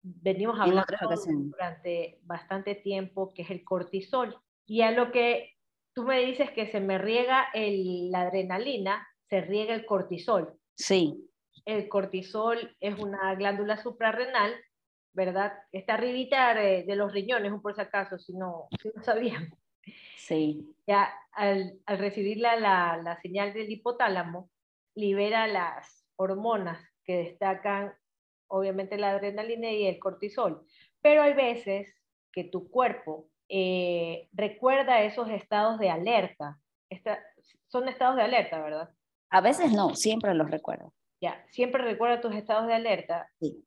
venimos 0.01 0.59
hablando 0.59 0.85
durante 1.27 2.19
bastante 2.23 2.75
tiempo, 2.75 3.33
que 3.33 3.41
es 3.41 3.49
el 3.51 3.63
cortisol. 3.63 4.39
Y 4.65 4.81
a 4.81 4.91
lo 4.91 5.11
que 5.11 5.57
tú 5.93 6.03
me 6.03 6.19
dices 6.19 6.51
que 6.51 6.67
se 6.71 6.79
me 6.79 6.97
riega 6.97 7.47
el, 7.53 8.11
la 8.11 8.21
adrenalina, 8.21 9.05
se 9.29 9.41
riega 9.41 9.73
el 9.73 9.85
cortisol. 9.85 10.57
Sí. 10.75 11.29
El 11.65 11.89
cortisol 11.89 12.75
es 12.79 12.97
una 12.97 13.35
glándula 13.35 13.77
suprarrenal, 13.77 14.53
¿verdad? 15.13 15.53
Está 15.71 15.95
arribita 15.95 16.53
de, 16.53 16.83
de 16.83 16.95
los 16.95 17.11
riñones, 17.11 17.51
un 17.51 17.61
por 17.61 17.75
si 17.75 17.81
acaso, 17.81 18.17
si 18.17 18.33
no, 18.33 18.69
si 18.81 18.89
no 18.95 19.03
sabían. 19.03 19.49
Sí. 20.17 20.75
Ya 20.87 21.13
al, 21.33 21.79
al 21.85 21.97
recibir 21.97 22.37
la, 22.37 22.55
la, 22.57 23.19
señal 23.21 23.53
del 23.53 23.71
hipotálamo, 23.71 24.49
libera 24.95 25.47
las 25.47 26.05
hormonas 26.15 26.79
que 27.03 27.17
destacan, 27.17 27.93
obviamente, 28.47 28.97
la 28.97 29.11
adrenalina 29.11 29.71
y 29.71 29.85
el 29.85 29.99
cortisol. 29.99 30.65
Pero 31.01 31.21
hay 31.21 31.33
veces 31.33 31.93
que 32.31 32.43
tu 32.43 32.69
cuerpo 32.69 33.29
eh, 33.47 34.27
recuerda 34.33 35.03
esos 35.03 35.29
estados 35.29 35.79
de 35.79 35.89
alerta. 35.89 36.59
son 37.67 37.87
estados 37.87 38.15
de 38.15 38.23
alerta, 38.23 38.61
¿verdad? 38.61 38.89
A 39.29 39.41
veces 39.41 39.71
no, 39.71 39.95
siempre 39.95 40.33
los 40.33 40.49
recuerdo. 40.49 40.93
Ya, 41.21 41.45
siempre 41.49 41.83
recuerda 41.83 42.21
tus 42.21 42.35
estados 42.35 42.67
de 42.67 42.73
alerta. 42.73 43.29
Sí. 43.39 43.65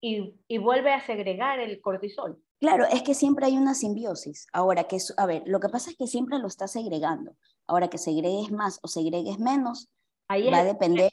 Y, 0.00 0.34
y 0.48 0.58
vuelve 0.58 0.92
a 0.92 1.00
segregar 1.00 1.60
el 1.60 1.80
cortisol. 1.80 2.43
Claro, 2.60 2.86
es 2.86 3.02
que 3.02 3.14
siempre 3.14 3.46
hay 3.46 3.58
una 3.58 3.74
simbiosis. 3.74 4.46
Ahora 4.52 4.84
que, 4.84 4.98
a 5.16 5.26
ver, 5.26 5.42
lo 5.46 5.60
que 5.60 5.68
pasa 5.68 5.90
es 5.90 5.96
que 5.96 6.06
siempre 6.06 6.38
lo 6.38 6.46
está 6.46 6.66
segregando. 6.68 7.36
Ahora 7.66 7.88
que 7.88 7.98
segregues 7.98 8.50
más 8.52 8.78
o 8.82 8.88
segregues 8.88 9.38
menos, 9.38 9.90
Ahí 10.28 10.50
va 10.50 10.58
a 10.58 10.64
depender, 10.64 11.10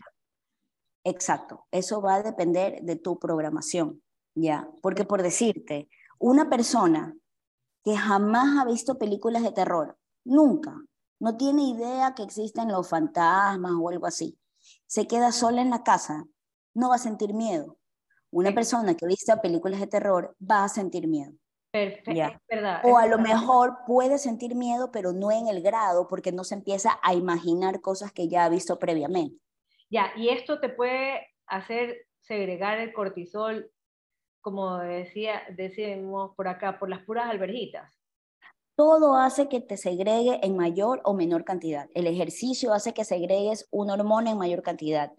exacto, 1.04 1.68
eso 1.72 2.02
va 2.02 2.16
a 2.16 2.24
depender 2.24 2.82
de 2.82 2.96
tu 2.96 3.20
programación, 3.20 4.02
¿ya? 4.36 4.70
Porque 4.82 5.04
por 5.04 5.22
decirte, 5.22 5.90
una 6.18 6.50
persona 6.50 7.16
que 7.84 7.98
jamás 7.98 8.58
ha 8.58 8.66
visto 8.66 8.98
películas 8.98 9.44
de 9.44 9.52
terror, 9.52 9.98
nunca, 10.24 10.78
no 11.20 11.36
tiene 11.36 11.64
idea 11.64 12.16
que 12.16 12.24
existen 12.24 12.72
los 12.72 12.88
fantasmas 12.88 13.74
o 13.78 13.90
algo 13.90 14.08
así, 14.08 14.40
se 14.88 15.08
queda 15.08 15.32
sola 15.32 15.62
en 15.62 15.72
la 15.72 15.84
casa, 15.84 16.26
no 16.74 16.90
va 16.90 16.96
a 16.96 17.00
sentir 17.00 17.34
miedo. 17.34 17.78
Una 18.32 18.54
persona 18.54 18.96
que 18.96 19.06
ha 19.06 19.08
visto 19.08 19.36
películas 19.42 19.80
de 19.80 19.88
terror 19.88 20.36
va 20.42 20.64
a 20.64 20.70
sentir 20.70 21.08
miedo. 21.08 21.34
Perfecto, 21.72 22.40
verdad. 22.50 22.82
O 22.84 22.98
a 22.98 23.08
lo 23.08 23.18
mejor 23.18 23.80
puede 23.86 24.18
sentir 24.18 24.56
miedo, 24.56 24.92
pero 24.92 25.14
no 25.14 25.32
en 25.32 25.48
el 25.48 25.62
grado, 25.62 26.08
porque 26.08 26.32
no 26.32 26.44
se 26.44 26.56
empieza 26.56 27.00
a 27.02 27.14
imaginar 27.14 27.80
cosas 27.80 28.12
que 28.12 28.28
ya 28.28 28.46
ha 28.46 28.50
visto 28.50 28.78
previamente. 28.78 29.38
Ya, 29.90 30.12
y 30.16 30.30
esto 30.30 30.60
te 30.60 30.70
puede 30.70 31.28
hacer 31.48 32.08
segregar 32.22 32.80
el 32.80 32.94
cortisol, 32.94 33.72
como 34.42 34.78
decía, 34.80 35.44
decimos 35.56 36.32
por 36.36 36.48
acá, 36.48 36.80
por 36.80 36.90
las 36.90 37.04
puras 37.04 37.30
alberjitas? 37.30 38.02
Todo 38.76 39.16
hace 39.16 39.48
que 39.48 39.62
te 39.62 39.78
segregue 39.78 40.40
en 40.44 40.58
mayor 40.58 41.02
o 41.04 41.14
menor 41.14 41.44
cantidad. 41.44 41.90
El 41.94 42.08
ejercicio 42.08 42.74
hace 42.74 42.94
que 42.94 43.04
segregues 43.04 43.68
una 43.70 43.94
hormona 43.94 44.32
en 44.32 44.38
mayor 44.38 44.64
cantidad. 44.64 45.12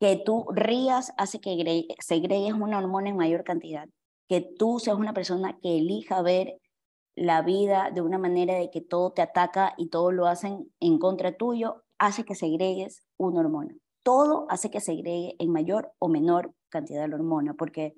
Que 0.00 0.16
tú 0.16 0.46
rías 0.52 1.12
hace 1.16 1.40
que 1.40 1.86
segregues 2.00 2.52
una 2.52 2.78
hormona 2.78 3.10
en 3.10 3.16
mayor 3.16 3.44
cantidad. 3.44 3.88
Que 4.28 4.40
tú 4.40 4.78
seas 4.78 4.96
una 4.96 5.14
persona 5.14 5.58
que 5.62 5.78
elija 5.78 6.22
ver 6.22 6.58
la 7.16 7.42
vida 7.42 7.90
de 7.94 8.00
una 8.00 8.18
manera 8.18 8.54
de 8.54 8.70
que 8.70 8.80
todo 8.80 9.12
te 9.12 9.22
ataca 9.22 9.74
y 9.76 9.88
todo 9.88 10.10
lo 10.10 10.26
hacen 10.26 10.72
en 10.80 10.98
contra 10.98 11.36
tuyo, 11.36 11.84
hace 11.98 12.24
que 12.24 12.34
segregues 12.34 13.04
una 13.16 13.40
hormona. 13.40 13.74
Todo 14.02 14.46
hace 14.50 14.70
que 14.70 14.80
segregue 14.80 15.36
en 15.38 15.50
mayor 15.50 15.92
o 15.98 16.08
menor 16.08 16.52
cantidad 16.68 17.08
de 17.08 17.14
hormona, 17.14 17.54
porque 17.54 17.94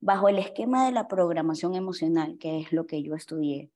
bajo 0.00 0.28
el 0.28 0.38
esquema 0.38 0.84
de 0.84 0.92
la 0.92 1.08
programación 1.08 1.74
emocional, 1.74 2.36
que 2.38 2.60
es 2.60 2.72
lo 2.72 2.86
que 2.86 3.02
yo 3.02 3.14
estudié, 3.14 3.70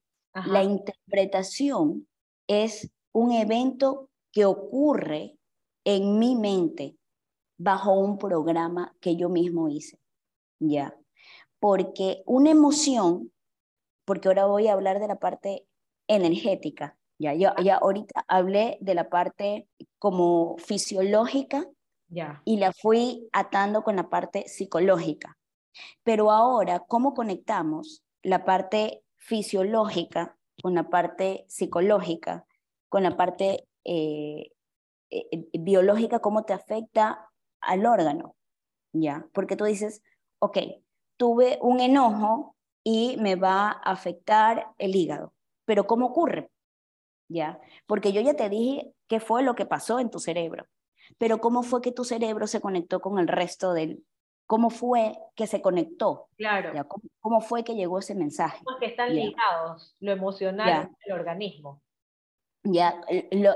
la 0.45 0.63
interpretación 0.63 2.07
es 2.47 2.91
un 3.13 3.33
evento 3.33 4.11
que 4.33 4.45
ocurre 4.45 5.39
en 5.85 6.19
mi 6.19 6.37
mente 6.37 6.97
bajo 7.59 7.93
un 7.93 8.19
programa 8.19 8.95
que 9.01 9.17
yo 9.17 9.29
mismo 9.29 9.69
hice. 9.69 9.99
Ya. 10.59 10.95
Porque 11.59 12.23
una 12.27 12.51
emoción, 12.51 13.33
porque 14.05 14.29
ahora 14.29 14.47
voy 14.47 14.69
a 14.69 14.73
hablar 14.73 15.01
de 15.01 15.09
la 15.09 15.19
parte 15.19 15.67
energética, 16.07 16.97
ya, 17.19 17.33
ya, 17.35 17.55
ya 17.63 17.77
ahorita 17.77 18.25
hablé 18.29 18.79
de 18.81 18.95
la 18.95 19.09
parte 19.09 19.69
como 19.99 20.57
fisiológica 20.59 21.67
ya. 22.09 22.43
y 22.45 22.59
la 22.59 22.73
fui 22.73 23.29
atando 23.33 23.83
con 23.83 23.97
la 23.97 24.11
parte 24.11 24.49
psicológica. 24.49 25.39
Pero 26.03 26.31
ahora, 26.31 26.81
¿cómo 26.81 27.15
conectamos 27.15 28.03
la 28.23 28.45
parte 28.45 29.03
fisiológica, 29.17 30.37
con 30.63 30.75
la 30.75 30.89
parte 30.89 31.45
psicológica, 31.49 32.45
con 32.89 33.03
la 33.03 33.17
parte 33.17 33.67
eh, 33.85 34.53
eh, 35.11 35.29
eh, 35.31 35.49
biológica, 35.59 36.21
cómo 36.21 36.45
te 36.45 36.53
afecta 36.53 37.31
al 37.61 37.87
órgano, 37.87 38.37
¿ya? 38.93 39.27
Porque 39.33 39.57
tú 39.57 39.65
dices, 39.65 40.03
ok, 40.39 40.59
tuve 41.17 41.59
un 41.63 41.81
enojo 41.81 42.57
y 42.85 43.17
me 43.19 43.37
va 43.37 43.69
a 43.69 43.93
afectar 43.93 44.69
el 44.79 44.95
hígado, 44.95 45.33
pero 45.65 45.87
¿cómo 45.87 46.07
ocurre? 46.07 46.51
¿Ya? 47.29 47.59
Porque 47.87 48.13
yo 48.13 48.21
ya 48.21 48.35
te 48.35 48.49
dije 48.49 48.93
qué 49.09 49.21
fue 49.21 49.43
lo 49.43 49.55
que 49.55 49.67
pasó 49.67 49.99
en 49.99 50.11
tu 50.11 50.19
cerebro, 50.19 50.67
pero 51.19 51.39
¿cómo 51.39 51.63
fue 51.63 51.81
que 51.81 51.93
tu 51.93 52.05
cerebro 52.05 52.47
se 52.47 52.61
conectó 52.61 53.01
con 53.01 53.19
el 53.19 53.29
resto 53.29 53.73
del, 53.73 54.05
cómo 54.47 54.71
fue 54.71 55.19
que 55.35 55.47
se 55.47 55.61
conectó. 55.61 56.29
Claro. 56.37 56.73
¿Cómo, 57.21 57.41
fue 57.41 57.65
que 57.65 57.75
llegó 57.75 57.99
ese 57.99 58.15
mensaje? 58.15 58.61
Porque 58.65 58.87
están 58.87 59.15
ligados 59.15 59.97
lo 60.01 60.13
emocional 60.13 60.91
y 61.05 61.11
el 61.11 61.19
organismo. 61.19 61.83
Ya, 62.69 63.01
el, 63.09 63.49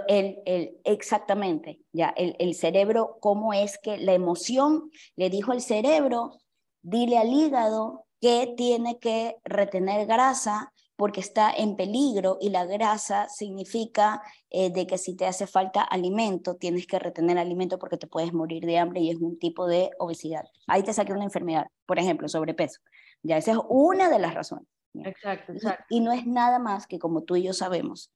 el, 0.47 0.79
exactamente, 0.85 1.81
ya, 1.93 2.15
el, 2.17 2.37
el 2.39 2.55
cerebro, 2.55 3.19
cómo 3.21 3.53
es 3.53 3.79
que 3.79 3.99
la 3.99 4.13
emoción 4.13 4.91
le 5.17 5.31
dijo 5.31 5.53
al 5.53 5.61
cerebro, 5.61 6.39
dile 6.83 7.19
al 7.19 7.33
hígado 7.33 8.07
que 8.21 8.55
tiene 8.57 8.99
que 8.99 9.37
retener 9.45 10.07
grasa 10.07 10.73
porque 11.01 11.21
está 11.21 11.51
en 11.51 11.77
peligro 11.77 12.37
y 12.43 12.51
la 12.51 12.67
grasa 12.67 13.27
significa 13.31 14.23
eh, 14.51 14.71
de 14.71 14.87
que 14.87 14.99
si 14.99 15.17
te 15.17 15.25
hace 15.25 15.47
falta 15.47 15.81
alimento, 15.81 16.57
tienes 16.57 16.87
que 16.87 16.99
retener 16.99 17.39
alimento 17.39 17.79
porque 17.79 17.97
te 17.97 18.07
puedes 18.07 18.35
morir 18.35 18.67
de 18.67 18.77
hambre 18.77 19.01
y 19.01 19.09
es 19.09 19.17
un 19.17 19.39
tipo 19.39 19.67
de 19.67 19.91
obesidad. 19.99 20.45
Ahí 20.67 20.83
te 20.83 20.93
saqué 20.93 21.15
una 21.15 21.25
enfermedad, 21.25 21.69
por 21.87 21.99
ejemplo, 21.99 22.29
sobrepeso. 22.29 22.81
Ya 23.23 23.39
esa 23.39 23.53
es 23.53 23.59
una 23.71 24.11
de 24.11 24.19
las 24.19 24.35
razones. 24.35 24.67
Exacto, 24.93 25.53
exacto. 25.53 25.85
Y, 25.89 26.01
no 26.01 26.13
es 26.13 26.27
nada 26.27 26.59
más 26.59 26.87
que 26.87 26.99
como 26.99 27.23
tú 27.23 27.37
y 27.37 27.45
yo 27.45 27.55
sabemos, 27.55 28.13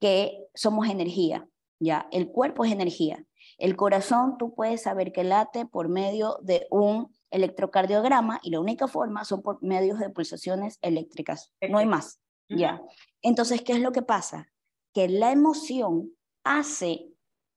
que 0.00 0.46
somos 0.54 0.88
energía, 0.88 1.48
ya, 1.80 2.08
el 2.12 2.30
cuerpo 2.30 2.64
es 2.64 2.72
energía. 2.72 3.24
El 3.56 3.76
corazón 3.76 4.36
tú 4.38 4.54
puedes 4.54 4.82
saber 4.82 5.12
que 5.12 5.24
late 5.24 5.66
por 5.66 5.88
medio 5.88 6.38
de 6.42 6.66
un 6.70 7.12
electrocardiograma 7.30 8.40
y 8.42 8.50
la 8.50 8.60
única 8.60 8.88
forma 8.88 9.24
son 9.24 9.42
por 9.42 9.62
medios 9.62 9.98
de 9.98 10.10
pulsaciones 10.10 10.78
eléctricas, 10.80 11.52
no 11.68 11.78
hay 11.78 11.86
más. 11.86 12.20
¿ya? 12.48 12.82
Entonces, 13.22 13.62
¿qué 13.62 13.72
es 13.72 13.80
lo 13.80 13.92
que 13.92 14.02
pasa? 14.02 14.48
Que 14.94 15.08
la 15.08 15.32
emoción 15.32 16.12
hace 16.44 17.10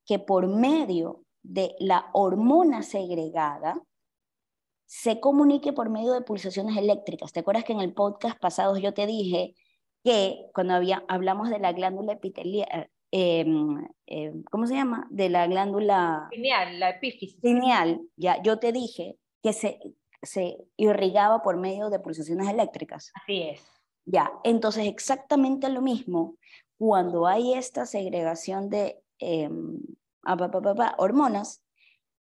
que 0.05 0.19
por 0.19 0.47
medio 0.47 1.23
de 1.43 1.75
la 1.79 2.09
hormona 2.13 2.83
segregada 2.83 3.81
se 4.85 5.19
comunique 5.19 5.71
por 5.71 5.89
medio 5.89 6.11
de 6.11 6.21
pulsaciones 6.21 6.75
eléctricas. 6.77 7.31
¿Te 7.31 7.39
acuerdas 7.39 7.63
que 7.63 7.73
en 7.73 7.79
el 7.79 7.93
podcast 7.93 8.37
pasado 8.39 8.77
yo 8.77 8.93
te 8.93 9.05
dije 9.05 9.55
que 10.03 10.47
cuando 10.53 10.73
había, 10.73 11.03
hablamos 11.07 11.49
de 11.49 11.59
la 11.59 11.73
glándula 11.73 12.13
epitelial, 12.13 12.89
em, 13.11 13.87
em, 14.07 14.43
¿cómo 14.43 14.65
se 14.67 14.75
llama? 14.75 15.07
De 15.09 15.29
la 15.29 15.47
glándula... 15.47 16.27
Pineal, 16.31 16.79
la 16.79 16.89
epífisis. 16.91 17.39
Pineal, 17.41 18.01
ya, 18.15 18.41
yo 18.41 18.57
te 18.59 18.71
dije 18.71 19.17
que 19.43 19.53
se, 19.53 19.79
se 20.21 20.57
irrigaba 20.77 21.41
por 21.41 21.57
medio 21.57 21.89
de 21.89 21.99
pulsaciones 21.99 22.49
eléctricas. 22.49 23.11
Así 23.21 23.43
es. 23.43 23.61
Ya, 24.05 24.31
entonces 24.43 24.87
exactamente 24.87 25.69
lo 25.69 25.81
mismo 25.81 26.35
cuando 26.77 27.27
hay 27.27 27.53
esta 27.53 27.85
segregación 27.85 28.69
de 28.69 29.03
em, 29.19 29.79
hormonas, 30.97 31.63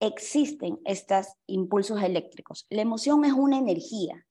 existen 0.01 0.81
estos 0.85 1.29
impulsos 1.47 2.03
eléctricos. 2.03 2.67
La 2.69 2.83
emoción 2.83 3.25
es 3.25 3.33
una 3.33 3.59
energía 3.59 4.27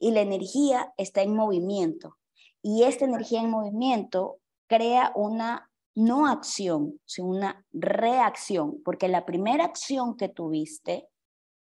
y 0.00 0.10
la 0.10 0.20
energía 0.20 0.92
está 0.96 1.22
en 1.22 1.34
movimiento 1.34 2.16
y 2.62 2.84
esta 2.84 3.04
energía 3.04 3.40
en 3.40 3.50
movimiento 3.50 4.38
crea 4.68 5.12
una 5.14 5.70
no 5.94 6.28
acción, 6.28 7.00
sino 7.04 7.28
una 7.28 7.66
reacción, 7.72 8.80
porque 8.84 9.08
la 9.08 9.26
primera 9.26 9.64
acción 9.64 10.16
que 10.16 10.28
tuviste 10.28 11.08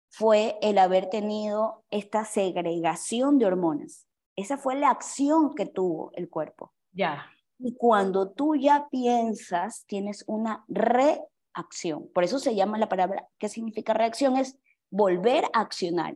fue 0.10 0.58
el 0.62 0.78
haber 0.78 1.10
tenido 1.10 1.84
esta 1.90 2.24
segregación 2.24 3.38
de 3.38 3.48
hormonas. 3.48 4.08
Esa 4.36 4.58
fue 4.58 4.76
la 4.76 4.90
acción 4.90 5.56
que 5.56 5.66
tuvo 5.66 6.12
el 6.14 6.30
cuerpo. 6.30 6.72
Ya. 6.92 7.26
Y 7.60 7.76
cuando 7.76 8.32
tú 8.32 8.56
ya 8.56 8.88
piensas, 8.90 9.86
tienes 9.88 10.24
una 10.28 10.64
reacción. 10.68 12.10
Por 12.14 12.24
eso 12.24 12.40
se 12.40 12.56
llama 12.56 12.78
la 12.78 12.90
palabra, 12.90 13.28
¿qué 13.40 13.50
significa 13.50 13.94
reacción? 13.94 14.38
Es 14.38 14.58
volver 14.92 15.46
a 15.54 15.62
accionar. 15.62 16.16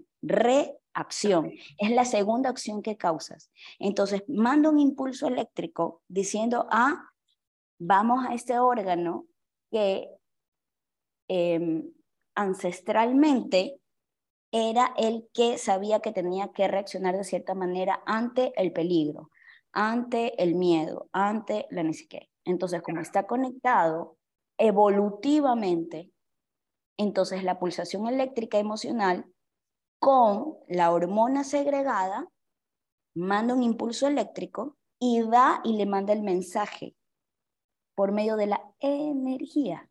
Reacción. 0.98 1.54
Es 1.78 1.92
la 1.92 2.06
segunda 2.06 2.50
acción 2.50 2.82
que 2.82 2.98
causas. 2.98 3.52
Entonces, 3.78 4.24
manda 4.28 4.70
un 4.70 4.80
impulso 4.80 5.28
eléctrico 5.28 6.02
diciendo, 6.08 6.68
ah, 6.72 7.12
vamos 7.78 8.26
a 8.26 8.34
este 8.34 8.58
órgano 8.58 9.28
que 9.70 10.10
em, 11.28 11.94
ancestralmente 12.34 13.80
era 14.52 14.94
el 14.98 15.30
que 15.34 15.60
sabía 15.60 16.00
que 16.00 16.12
tenía 16.12 16.52
que 16.52 16.68
reaccionar 16.68 17.16
de 17.16 17.24
cierta 17.24 17.54
manera 17.54 18.02
ante 18.08 18.54
el 18.56 18.74
peligro, 18.74 19.30
ante 19.74 20.42
el 20.42 20.56
miedo, 20.56 21.10
ante 21.12 21.68
la 21.70 21.84
necesidad. 21.84 22.24
Entonces, 22.44 22.82
como 22.82 23.02
está 23.02 23.28
conectado 23.28 24.18
evolutivamente, 24.58 26.12
entonces 26.98 27.44
la 27.44 27.60
pulsación 27.60 28.08
eléctrica 28.08 28.58
emocional 28.58 29.28
con 30.00 30.58
la 30.68 30.92
hormona 30.92 31.44
segregada 31.44 32.28
manda 33.16 33.54
un 33.54 33.64
impulso 33.64 34.08
eléctrico 34.08 34.78
y 35.00 35.22
da 35.22 35.62
y 35.64 35.78
le 35.78 35.86
manda 35.86 36.14
el 36.14 36.22
mensaje 36.22 36.96
por 37.96 38.12
medio 38.12 38.36
de 38.36 38.48
la 38.48 38.62
energía. 38.80 39.90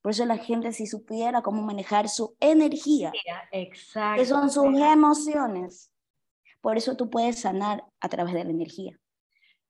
Por 0.00 0.12
eso 0.12 0.24
la 0.24 0.38
gente 0.38 0.72
si 0.72 0.86
supiera 0.86 1.42
cómo 1.42 1.62
manejar 1.62 2.08
su 2.08 2.36
energía, 2.40 3.12
Exacto. 3.52 4.20
que 4.20 4.26
son 4.26 4.50
sus 4.50 4.66
emociones, 4.80 5.92
por 6.60 6.76
eso 6.76 6.96
tú 6.96 7.10
puedes 7.10 7.40
sanar 7.40 7.84
a 8.00 8.08
través 8.08 8.34
de 8.34 8.44
la 8.44 8.50
energía. 8.50 8.98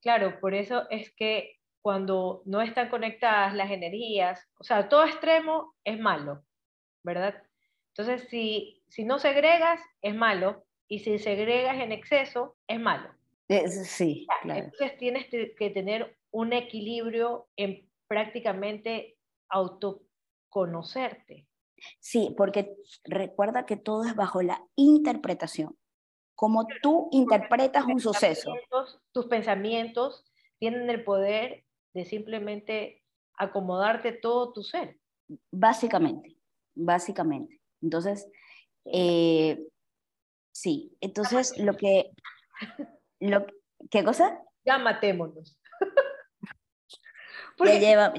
Claro, 0.01 0.41
por 0.41 0.55
eso 0.55 0.89
es 0.91 1.13
que 1.15 1.59
cuando 1.83 2.43
no 2.45 2.61
están 2.61 2.89
conectadas 2.89 3.55
las 3.55 3.71
energías, 3.71 4.49
o 4.59 4.65
sea, 4.65 4.89
todo 4.89 5.05
extremo 5.05 5.75
es 5.85 5.99
malo, 5.99 6.45
¿verdad? 7.03 7.43
Entonces, 7.97 8.29
si, 8.29 8.83
si 8.89 9.05
no 9.05 9.19
segregas, 9.19 9.81
es 10.01 10.15
malo, 10.15 10.65
y 10.89 10.99
si 11.01 11.19
segregas 11.19 11.81
en 11.81 11.93
exceso, 11.93 12.57
es 12.67 12.79
malo. 12.79 13.09
sí, 13.49 14.27
claro. 14.43 14.65
Entonces 14.65 14.99
tienes 14.99 15.27
que 15.29 15.71
tener 15.71 16.19
un 16.31 16.53
equilibrio 16.53 17.49
en 17.57 17.89
prácticamente 18.09 19.17
auto 19.49 20.03
conocerte. 20.49 21.47
Sí, 21.99 22.35
porque 22.37 22.77
recuerda 23.05 23.65
que 23.65 23.77
todo 23.77 24.05
es 24.05 24.15
bajo 24.15 24.43
la 24.43 24.63
interpretación. 24.77 25.77
Como 26.35 26.67
tú 26.83 27.09
interpretas 27.13 27.87
un 27.87 28.01
suceso. 28.01 28.55
Tus 29.13 29.27
pensamientos 29.27 30.25
tienen 30.59 30.91
el 30.91 31.05
poder 31.05 31.65
de 31.95 32.05
simplemente 32.05 33.03
acomodarte 33.35 34.13
todo 34.13 34.53
tu 34.53 34.63
ser. 34.63 34.99
Básicamente, 35.51 36.37
básicamente. 36.75 37.62
Entonces, 37.83 38.29
Eh, 38.85 39.59
sí, 40.53 40.97
entonces 41.01 41.57
lo 41.57 41.77
que, 41.77 42.11
lo, 43.21 43.47
¿qué 43.91 44.03
cosa? 44.03 44.43
Ya 44.65 44.79
matémonos. 44.79 45.57
ya 47.65 47.79
lleva, 47.79 48.13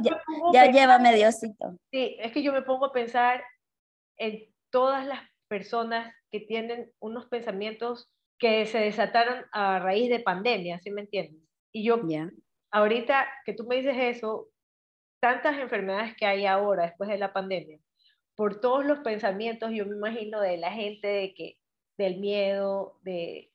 ya, 0.54 0.72
lleva 0.72 1.00
mediocito. 1.00 1.78
Sí, 1.92 2.16
es 2.20 2.32
que 2.32 2.44
yo 2.44 2.54
me 2.54 2.62
pongo 2.62 2.86
a 2.86 2.94
pensar 2.94 3.44
en 4.18 4.46
todas 4.70 5.06
las 5.06 5.20
personas 5.50 6.14
que 6.32 6.40
tienen 6.40 6.92
unos 7.00 7.28
pensamientos 7.28 8.10
que 8.40 8.66
se 8.66 8.80
desataron 8.80 9.46
a 9.52 9.80
raíz 9.80 10.10
de 10.10 10.20
pandemia, 10.20 10.80
¿sí 10.80 10.92
me 10.92 11.02
entiendes? 11.02 11.42
Y 11.72 11.86
yo, 11.86 12.02
ahorita 12.72 13.28
que 13.46 13.54
tú 13.54 13.66
me 13.66 13.78
dices 13.78 13.96
eso, 13.98 14.50
tantas 15.22 15.58
enfermedades 15.58 16.16
que 16.16 16.26
hay 16.26 16.46
ahora 16.46 16.84
después 16.84 17.10
de 17.10 17.18
la 17.18 17.32
pandemia, 17.32 17.80
por 18.36 18.60
todos 18.60 18.86
los 18.86 19.00
pensamientos, 19.00 19.72
yo 19.72 19.86
me 19.86 19.96
imagino 19.96 20.42
de 20.42 20.58
la 20.58 20.72
gente 20.72 21.08
de 21.08 21.34
que, 21.34 21.58
del 21.98 22.20
miedo, 22.20 23.00
de, 23.04 23.52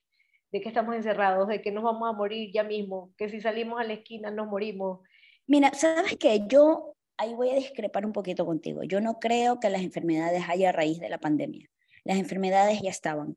de 0.53 0.61
que 0.61 0.69
estamos 0.69 0.95
encerrados, 0.95 1.49
de 1.49 1.61
que 1.61 1.73
nos 1.73 1.85
vamos 1.85 2.09
a 2.09 2.13
morir 2.13 2.51
ya 2.53 2.63
mismo, 2.63 3.13
que 3.17 3.29
si 3.29 3.41
salimos 3.41 3.81
a 3.81 3.85
la 3.85 3.95
esquina 3.95 4.31
nos 4.31 4.47
morimos. 4.47 5.01
Mira, 5.47 5.73
¿sabes 5.75 6.17
qué? 6.17 6.43
Yo 6.47 6.95
ahí 7.17 7.35
voy 7.35 7.51
a 7.51 7.55
discrepar 7.55 8.07
un 8.07 8.13
poquito 8.13 8.47
contigo. 8.47 8.83
Yo 8.85 9.01
no 9.01 9.19
creo 9.19 9.61
que 9.61 9.71
las 9.71 9.83
enfermedades 9.83 10.45
haya 10.49 10.73
raíz 10.73 11.01
de 11.01 11.09
la 11.09 11.19
pandemia. 11.19 11.69
Las 12.05 12.19
enfermedades 12.19 12.81
ya 12.81 12.91
estaban. 12.91 13.37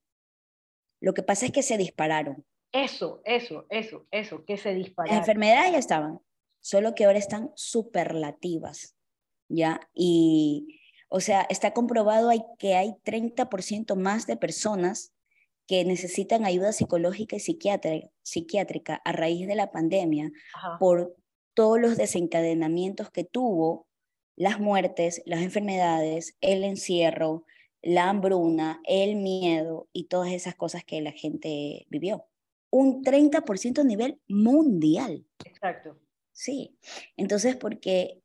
Lo 1.02 1.14
que 1.14 1.24
pasa 1.24 1.48
es 1.48 1.52
que 1.52 1.64
se 1.64 1.78
dispararon. 1.78 2.46
Eso, 2.72 3.22
eso, 3.26 3.66
eso, 3.70 4.06
eso, 4.12 4.46
que 4.46 4.58
se 4.58 4.74
dispararon. 4.74 5.18
Las 5.18 5.28
enfermedades 5.28 5.72
ya 5.74 5.80
estaban, 5.80 6.20
solo 6.62 6.96
que 6.96 7.06
ahora 7.06 7.18
están 7.18 7.52
superlativas, 7.56 8.96
¿ya? 9.50 9.82
Y, 9.94 10.81
o 11.14 11.20
sea, 11.20 11.46
está 11.50 11.74
comprobado 11.74 12.32
que 12.58 12.76
hay 12.76 12.96
30% 13.04 13.96
más 13.96 14.28
de 14.28 14.38
personas 14.38 15.14
que 15.68 15.84
necesitan 15.84 16.46
ayuda 16.46 16.72
psicológica 16.72 17.36
y 17.36 17.42
psiquiátrica, 17.42 18.08
psiquiátrica 18.24 19.02
a 19.04 19.12
raíz 19.12 19.46
de 19.46 19.56
la 19.56 19.72
pandemia 19.72 20.32
por 20.80 21.14
todos 21.54 21.82
los 21.82 21.98
desencadenamientos 21.98 23.12
que 23.12 23.26
tuvo, 23.26 23.88
las 24.38 24.62
muertes, 24.62 25.22
las 25.26 25.42
enfermedades, 25.42 26.38
el 26.40 26.64
encierro, 26.64 27.44
la 27.82 28.10
hambruna, 28.10 28.82
el 28.86 29.18
miedo 29.18 29.90
y 29.92 30.06
todas 30.06 30.32
esas 30.32 30.56
cosas 30.56 30.86
que 30.86 31.02
la 31.02 31.12
gente 31.12 31.88
vivió. 31.90 32.26
Un 32.70 33.04
30% 33.04 33.80
a 33.80 33.84
nivel 33.84 34.22
mundial. 34.30 35.26
Exacto. 35.44 36.00
Sí. 36.32 36.78
Entonces, 37.18 37.58
porque, 37.58 38.22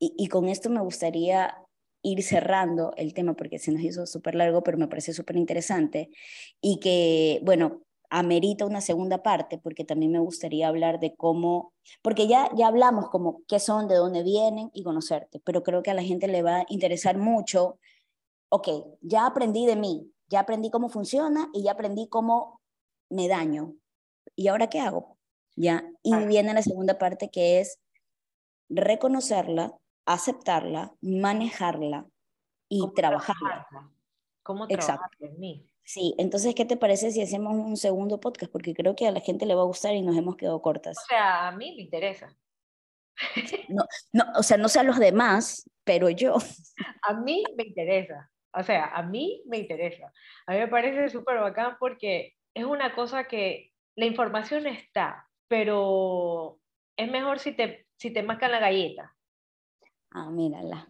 y, 0.00 0.14
y 0.18 0.26
con 0.26 0.48
esto 0.48 0.68
me 0.68 0.80
gustaría 0.80 1.63
ir 2.04 2.22
cerrando 2.22 2.92
el 2.96 3.14
tema 3.14 3.34
porque 3.34 3.58
se 3.58 3.72
nos 3.72 3.82
hizo 3.82 4.06
súper 4.06 4.36
largo, 4.36 4.62
pero 4.62 4.78
me 4.78 4.86
parece 4.86 5.12
súper 5.12 5.36
interesante 5.36 6.10
y 6.60 6.78
que, 6.78 7.40
bueno, 7.42 7.82
amerita 8.10 8.66
una 8.66 8.82
segunda 8.82 9.22
parte 9.22 9.58
porque 9.58 9.84
también 9.84 10.12
me 10.12 10.18
gustaría 10.20 10.68
hablar 10.68 11.00
de 11.00 11.16
cómo, 11.16 11.72
porque 12.02 12.28
ya, 12.28 12.48
ya 12.54 12.68
hablamos 12.68 13.08
como 13.08 13.42
qué 13.48 13.58
son, 13.58 13.88
de 13.88 13.96
dónde 13.96 14.22
vienen 14.22 14.70
y 14.74 14.84
conocerte, 14.84 15.40
pero 15.40 15.62
creo 15.62 15.82
que 15.82 15.90
a 15.90 15.94
la 15.94 16.02
gente 16.02 16.28
le 16.28 16.42
va 16.42 16.58
a 16.58 16.66
interesar 16.68 17.16
mucho, 17.16 17.78
ok, 18.50 18.68
ya 19.00 19.26
aprendí 19.26 19.66
de 19.66 19.76
mí, 19.76 20.12
ya 20.28 20.40
aprendí 20.40 20.70
cómo 20.70 20.90
funciona 20.90 21.48
y 21.54 21.64
ya 21.64 21.72
aprendí 21.72 22.08
cómo 22.08 22.60
me 23.08 23.28
daño. 23.28 23.74
¿Y 24.36 24.48
ahora 24.48 24.68
qué 24.68 24.80
hago? 24.80 25.16
Ya, 25.56 25.90
y 26.02 26.14
viene 26.26 26.52
la 26.52 26.62
segunda 26.62 26.98
parte 26.98 27.30
que 27.30 27.60
es 27.60 27.78
reconocerla, 28.68 29.74
aceptarla, 30.06 30.94
manejarla 31.00 32.06
y 32.68 32.92
trabajarla. 32.94 33.66
¿Cómo 34.42 34.66
trabajar 34.66 35.10
en 35.20 35.40
mí? 35.40 35.68
Sí, 35.84 36.14
entonces, 36.18 36.54
¿qué 36.54 36.64
te 36.64 36.76
parece 36.76 37.10
si 37.10 37.20
hacemos 37.20 37.54
un 37.54 37.76
segundo 37.76 38.18
podcast? 38.18 38.50
Porque 38.50 38.74
creo 38.74 38.96
que 38.96 39.06
a 39.06 39.12
la 39.12 39.20
gente 39.20 39.44
le 39.44 39.54
va 39.54 39.62
a 39.62 39.66
gustar 39.66 39.94
y 39.94 40.02
nos 40.02 40.16
hemos 40.16 40.36
quedado 40.36 40.60
cortas. 40.62 40.96
O 40.98 41.06
sea, 41.06 41.48
a 41.48 41.52
mí 41.52 41.74
me 41.76 41.82
interesa. 41.82 42.34
No, 43.68 43.84
no, 44.12 44.24
o 44.36 44.42
sea, 44.42 44.56
no 44.56 44.68
sé 44.68 44.80
a 44.80 44.82
los 44.82 44.98
demás, 44.98 45.68
pero 45.84 46.10
yo. 46.10 46.36
A 47.02 47.14
mí 47.14 47.44
me 47.56 47.64
interesa. 47.64 48.30
O 48.52 48.62
sea, 48.62 48.86
a 48.86 49.02
mí 49.02 49.42
me 49.46 49.58
interesa. 49.58 50.12
A 50.46 50.52
mí 50.52 50.58
me 50.58 50.68
parece 50.68 51.08
súper 51.10 51.38
bacán 51.38 51.76
porque 51.78 52.34
es 52.54 52.64
una 52.64 52.94
cosa 52.94 53.24
que 53.24 53.72
la 53.96 54.06
información 54.06 54.66
está, 54.66 55.28
pero 55.48 56.58
es 56.96 57.10
mejor 57.10 57.38
si 57.40 57.52
te, 57.52 57.86
si 57.96 58.10
te 58.10 58.22
mascan 58.22 58.52
la 58.52 58.60
galleta. 58.60 59.13
Ah, 60.14 60.30
mírala. 60.30 60.88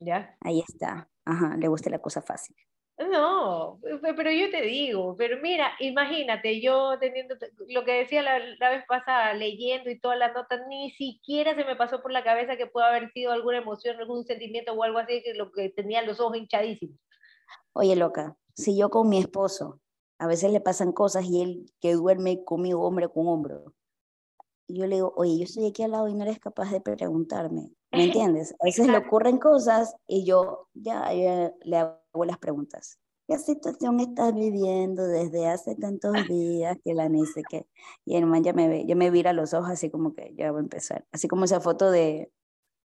¿Ya? 0.00 0.36
Ahí 0.40 0.60
está. 0.60 1.10
Ajá, 1.24 1.56
le 1.56 1.68
gusta 1.68 1.90
la 1.90 1.98
cosa 1.98 2.22
fácil. 2.22 2.56
No, 2.98 3.78
pero 4.00 4.30
yo 4.30 4.50
te 4.50 4.62
digo, 4.62 5.16
pero 5.18 5.36
mira, 5.42 5.72
imagínate, 5.80 6.62
yo 6.62 6.98
teniendo 6.98 7.34
lo 7.68 7.84
que 7.84 7.92
decía 7.92 8.22
la, 8.22 8.70
vez 8.70 8.84
pasada, 8.88 9.34
leyendo 9.34 9.90
y 9.90 10.00
todas 10.00 10.18
las 10.18 10.32
notas, 10.32 10.62
ni 10.68 10.90
siquiera 10.92 11.54
se 11.54 11.64
me 11.64 11.76
pasó 11.76 12.00
por 12.00 12.10
la 12.10 12.24
cabeza 12.24 12.56
que 12.56 12.66
pueda 12.66 12.88
haber 12.88 13.12
sido 13.12 13.32
alguna 13.32 13.58
emoción, 13.58 13.98
algún 13.98 14.24
sentimiento 14.24 14.72
o 14.72 14.82
algo 14.82 14.98
así, 14.98 15.22
que 15.22 15.34
lo 15.34 15.52
que 15.52 15.68
tenía 15.68 16.00
los 16.02 16.20
ojos 16.20 16.38
hinchadísimos. 16.38 16.98
Oye, 17.74 17.96
loca, 17.96 18.38
si 18.54 18.78
yo 18.78 18.88
con 18.88 19.10
mi 19.10 19.18
esposo, 19.18 19.80
a 20.18 20.26
veces 20.26 20.50
le 20.50 20.62
pasan 20.62 20.92
cosas 20.92 21.26
y 21.26 21.42
él 21.42 21.66
que 21.80 21.92
duerme 21.92 22.44
conmigo 22.44 22.82
hombre 22.82 23.10
con 23.10 23.28
hombro, 23.28 23.74
yo 24.68 24.86
le 24.86 24.96
digo, 24.96 25.12
oye, 25.16 25.36
yo 25.36 25.44
estoy 25.44 25.66
aquí 25.66 25.82
al 25.82 25.90
lado 25.90 26.08
y 26.08 26.14
no 26.14 26.24
eres 26.24 26.38
capaz 26.38 26.70
de 26.72 26.80
preguntarme, 26.80 27.75
¿me 27.92 28.04
entiendes? 28.04 28.54
A 28.60 28.64
veces 28.64 28.86
le 28.86 28.98
ocurren 28.98 29.38
cosas 29.38 29.94
y 30.06 30.24
yo 30.24 30.68
ya, 30.74 31.10
le 31.12 31.76
hago 31.76 32.24
las 32.24 32.38
preguntas. 32.38 32.98
¿Qué 33.28 33.38
situación 33.38 33.98
estás 33.98 34.34
viviendo 34.34 35.04
desde 35.06 35.48
hace 35.48 35.74
tantos 35.74 36.28
días 36.28 36.76
que 36.84 36.94
la 36.94 37.08
sé 37.34 37.42
qué? 37.48 37.66
Y 38.04 38.16
el 38.16 38.26
man 38.26 38.44
ya 38.44 38.52
me, 38.52 38.68
ve, 38.68 38.84
ya 38.86 38.94
me 38.94 39.10
vira 39.10 39.32
los 39.32 39.52
ojos 39.52 39.70
así 39.70 39.90
como 39.90 40.14
que 40.14 40.32
ya 40.36 40.52
va 40.52 40.58
a 40.58 40.62
empezar. 40.62 41.04
Así 41.10 41.26
como 41.26 41.44
esa 41.44 41.60
foto 41.60 41.90
de, 41.90 42.30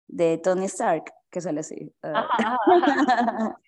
de 0.08 0.36
Tony 0.36 0.66
Stark, 0.66 1.04
que 1.30 1.40
sale 1.40 1.60
así. 1.60 1.90
Ah. 2.02 2.58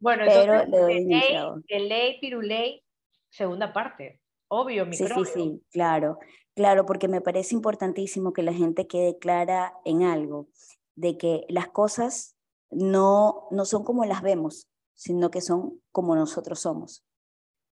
bueno, 0.00 0.24
Pero 0.26 0.60
entonces, 0.60 0.68
le 0.68 0.78
doy 0.78 1.04
de 1.04 1.78
ley, 1.78 1.88
ley, 1.88 2.20
piruley, 2.20 2.84
segunda 3.30 3.72
parte. 3.72 4.20
Obvio, 4.48 4.84
Sí, 4.92 5.06
sí, 5.06 5.24
sí, 5.32 5.62
claro. 5.70 6.18
Claro, 6.54 6.84
porque 6.84 7.08
me 7.08 7.20
parece 7.20 7.54
importantísimo 7.54 8.32
que 8.32 8.42
la 8.42 8.52
gente 8.52 8.86
quede 8.86 9.18
clara 9.18 9.74
en 9.84 10.02
algo, 10.02 10.48
de 10.96 11.16
que 11.16 11.46
las 11.48 11.68
cosas 11.68 12.36
no, 12.70 13.46
no 13.50 13.64
son 13.64 13.84
como 13.84 14.04
las 14.04 14.22
vemos, 14.22 14.68
sino 14.94 15.30
que 15.30 15.40
son 15.40 15.80
como 15.92 16.14
nosotros 16.14 16.60
somos. 16.60 17.04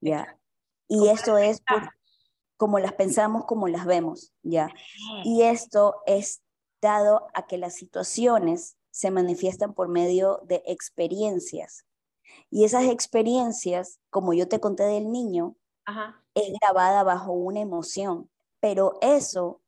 ¿ya? 0.01 0.39
Y 0.87 1.09
esto 1.09 1.37
es 1.37 1.61
como 2.57 2.79
las 2.79 2.93
pensamos, 2.93 3.45
como 3.45 3.67
las 3.67 3.85
vemos. 3.85 4.33
¿ya? 4.43 4.69
Y 5.23 5.43
esto 5.43 5.95
es 6.05 6.41
dado 6.81 7.27
a 7.33 7.47
que 7.47 7.57
las 7.57 7.75
situaciones 7.75 8.77
se 8.91 9.11
manifiestan 9.11 9.73
por 9.73 9.89
medio 9.89 10.41
de 10.45 10.63
experiencias. 10.65 11.85
Y 12.49 12.63
esas 12.63 12.85
experiencias, 12.85 13.99
como 14.09 14.33
yo 14.33 14.47
te 14.47 14.59
conté 14.59 14.83
del 14.83 15.11
niño, 15.11 15.55
es 16.33 16.53
grabada 16.61 17.03
bajo 17.03 17.31
una 17.31 17.59
emoción. 17.59 18.29
Pero 18.59 18.97
eso 19.01 19.61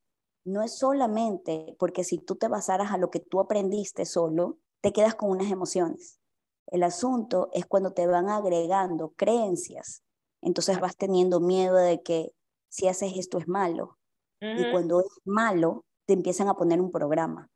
no 0.44 0.64
es 0.64 0.78
solamente 0.78 1.76
porque 1.80 2.04
si 2.04 2.18
tú 2.18 2.36
te 2.36 2.48
basaras 2.48 2.92
a 2.92 2.98
lo 2.98 3.10
que 3.10 3.20
tú 3.20 3.40
aprendiste 3.40 4.06
solo, 4.06 4.58
te 4.82 4.92
quedas 4.92 5.16
con 5.16 5.30
unas 5.30 5.52
emociones. 5.52 6.20
El 6.68 6.84
asunto 6.84 7.50
es 7.54 7.66
cuando 7.66 7.94
te 7.94 8.08
van 8.08 8.30
agregando 8.30 9.14
creencias. 9.16 10.04
Entonces 10.42 10.80
vas 10.80 10.98
teniendo 10.98 11.40
miedo 11.40 11.76
de 11.76 12.02
que 12.02 12.34
si 12.70 12.88
haces 12.88 13.14
esto 13.16 13.38
es 13.38 13.48
malo. 13.48 13.98
Y 14.40 14.72
cuando 14.72 15.02
es 15.02 15.20
malo, 15.24 15.86
te 16.08 16.14
empiezan 16.14 16.48
a 16.48 16.56
poner 16.56 16.82
un 16.82 16.92
programa. 16.92 17.52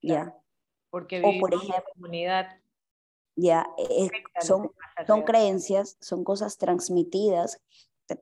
¿Ya? 0.00 0.34
Porque 0.88 1.20
o 1.20 1.38
por 1.38 1.52
ejemplo, 1.52 1.84
comunidad. 1.94 2.58
Ya, 3.36 3.68
son, 4.40 4.70
son 5.06 5.22
creencias, 5.22 5.98
son 6.00 6.24
cosas 6.24 6.56
transmitidas 6.56 7.60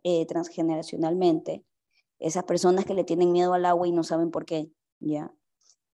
eh, 0.02 0.26
transgeneracionalmente 0.26 1.64
esas 2.20 2.44
personas 2.44 2.84
que 2.84 2.94
le 2.94 3.04
tienen 3.04 3.32
miedo 3.32 3.54
al 3.54 3.64
agua 3.64 3.88
y 3.88 3.92
no 3.92 4.04
saben 4.04 4.30
por 4.30 4.44
qué, 4.44 4.70
¿ya? 5.00 5.32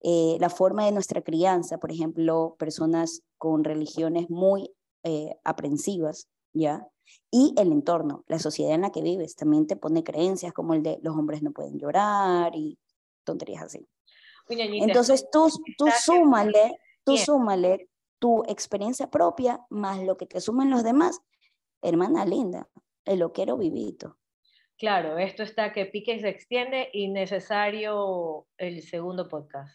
Eh, 0.03 0.37
la 0.41 0.51
forma 0.51 0.85
de 0.85 0.93
nuestra 0.93 1.23
crianza, 1.23 1.79
por 1.79 1.91
ejemplo, 1.91 2.57
personas 2.59 3.23
con 3.39 3.65
religiones 3.65 4.29
muy 4.29 4.75
eh, 5.05 5.37
aprensivas, 5.45 6.29
¿ya? 6.53 6.87
Y 7.31 7.55
el 7.57 7.73
entorno, 7.73 8.25
la 8.27 8.39
sociedad 8.39 8.75
en 8.75 8.83
la 8.83 8.91
que 8.91 9.03
vives, 9.03 9.37
también 9.37 9.67
te 9.67 9.77
pone 9.77 10.05
creencias 10.05 10.53
como 10.53 10.75
el 10.75 10.83
de 10.83 10.99
los 11.03 11.17
hombres 11.17 11.43
no 11.43 11.53
pueden 11.53 11.79
llorar 11.79 12.55
y 12.55 12.79
tonterías 13.25 13.63
así. 13.63 13.89
Entonces 14.49 15.27
tú, 15.31 15.49
tú 15.79 15.87
súmale, 16.05 16.79
tú 17.05 17.17
súmale 17.17 17.89
tu 18.19 18.43
experiencia 18.45 19.11
propia 19.11 19.65
más 19.71 20.03
lo 20.03 20.17
que 20.17 20.27
te 20.27 20.41
suman 20.41 20.71
los 20.71 20.83
demás, 20.83 21.21
hermana 21.83 22.25
linda, 22.25 22.69
el 23.05 23.21
lo 23.21 23.33
quiero 23.33 23.57
vivito. 23.57 24.19
Claro, 24.79 25.19
esto 25.19 25.43
está 25.43 25.73
que 25.73 25.87
pique 25.87 26.15
y 26.15 26.21
se 26.21 26.29
extiende 26.29 26.91
y 26.93 27.09
necesario 27.09 28.47
el 28.59 28.83
segundo 28.83 29.27
podcast. 29.29 29.75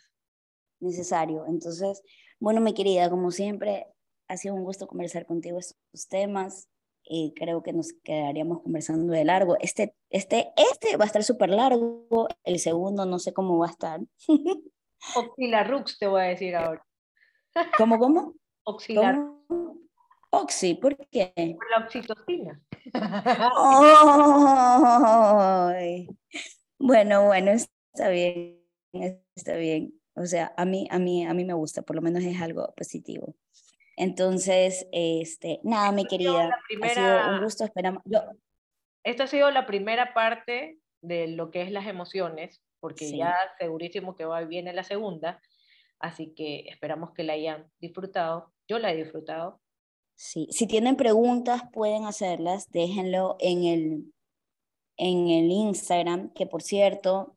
Necesario. 0.80 1.46
Entonces, 1.48 2.04
bueno, 2.40 2.62
mi 2.62 2.74
querida, 2.74 3.10
como 3.10 3.32
siempre, 3.32 3.88
ha 4.28 4.38
sido 4.38 4.56
un 4.56 4.64
gusto 4.64 4.88
conversar 4.88 5.26
contigo 5.26 5.60
estos 5.60 6.08
temas 6.08 6.70
y 7.04 7.34
creo 7.36 7.64
que 7.64 7.74
nos 7.74 7.94
quedaríamos 8.04 8.62
conversando 8.62 9.12
de 9.14 9.26
largo. 9.26 9.58
Este, 9.60 9.96
este, 10.10 10.54
este 10.56 10.98
va 10.98 11.06
a 11.06 11.08
estar 11.08 11.24
súper 11.24 11.50
largo, 11.50 12.28
el 12.44 12.60
segundo 12.60 13.06
no 13.06 13.18
sé 13.18 13.34
cómo 13.34 13.58
va 13.58 13.68
a 13.68 13.72
estar. 13.72 14.00
Oxilarux 15.16 15.98
te 15.98 16.08
voy 16.08 16.22
a 16.22 16.26
decir 16.26 16.56
ahora. 16.56 16.86
¿Cómo, 17.78 17.98
cómo? 17.98 18.36
Oxilar. 18.64 19.20
Oxi, 20.34 20.76
¿por 20.76 20.98
qué? 21.10 21.34
Por 21.36 21.70
la 21.70 21.86
oxitocina. 21.86 22.62
Bueno, 26.80 27.26
bueno, 27.26 27.52
está 27.52 28.10
bien, 28.10 28.60
está 29.36 29.56
bien. 29.56 29.94
O 30.16 30.26
sea, 30.26 30.54
a 30.58 30.66
mí, 30.66 30.88
a 30.90 31.00
mí, 31.00 31.26
a 31.26 31.34
mí 31.34 31.46
me 31.46 31.54
gusta, 31.54 31.84
por 31.84 31.96
lo 31.96 32.02
menos 32.02 32.24
es 32.24 32.42
algo 32.42 32.74
positivo. 32.76 33.36
Entonces, 33.98 34.88
este, 34.92 35.60
nada, 35.64 35.92
mi 35.92 36.06
querida, 36.06 36.50
ha 36.82 36.90
sido 36.90 37.30
un 37.30 37.44
gusto, 37.44 37.64
esperamos. 37.64 38.02
Yo... 38.06 38.20
Esto 39.04 39.24
ha 39.24 39.28
sido 39.28 39.52
la 39.52 39.66
primera 39.66 40.14
parte 40.14 40.80
de 41.02 41.28
lo 41.28 41.52
que 41.52 41.62
es 41.62 41.72
las 41.72 41.86
emociones, 41.88 42.64
porque 42.80 43.16
ya 43.16 43.36
segurísimo 43.60 44.16
que 44.16 44.26
va 44.26 44.42
viene 44.42 44.74
la 44.74 44.84
segunda, 44.84 45.40
así 46.00 46.34
que 46.36 46.66
esperamos 46.70 47.12
que 47.14 47.24
la 47.24 47.34
hayan 47.34 47.68
disfrutado. 47.80 48.52
Yo 48.68 48.80
la 48.80 48.92
he 48.92 48.96
disfrutado. 48.96 49.61
Sí, 50.24 50.48
si 50.52 50.68
tienen 50.68 50.98
preguntas 50.98 51.64
pueden 51.74 52.06
hacerlas, 52.06 52.70
déjenlo 52.70 53.38
en 53.40 53.64
el, 53.64 54.14
en 54.96 55.30
el 55.30 55.50
Instagram, 55.50 56.32
que 56.34 56.46
por 56.46 56.62
cierto, 56.62 57.36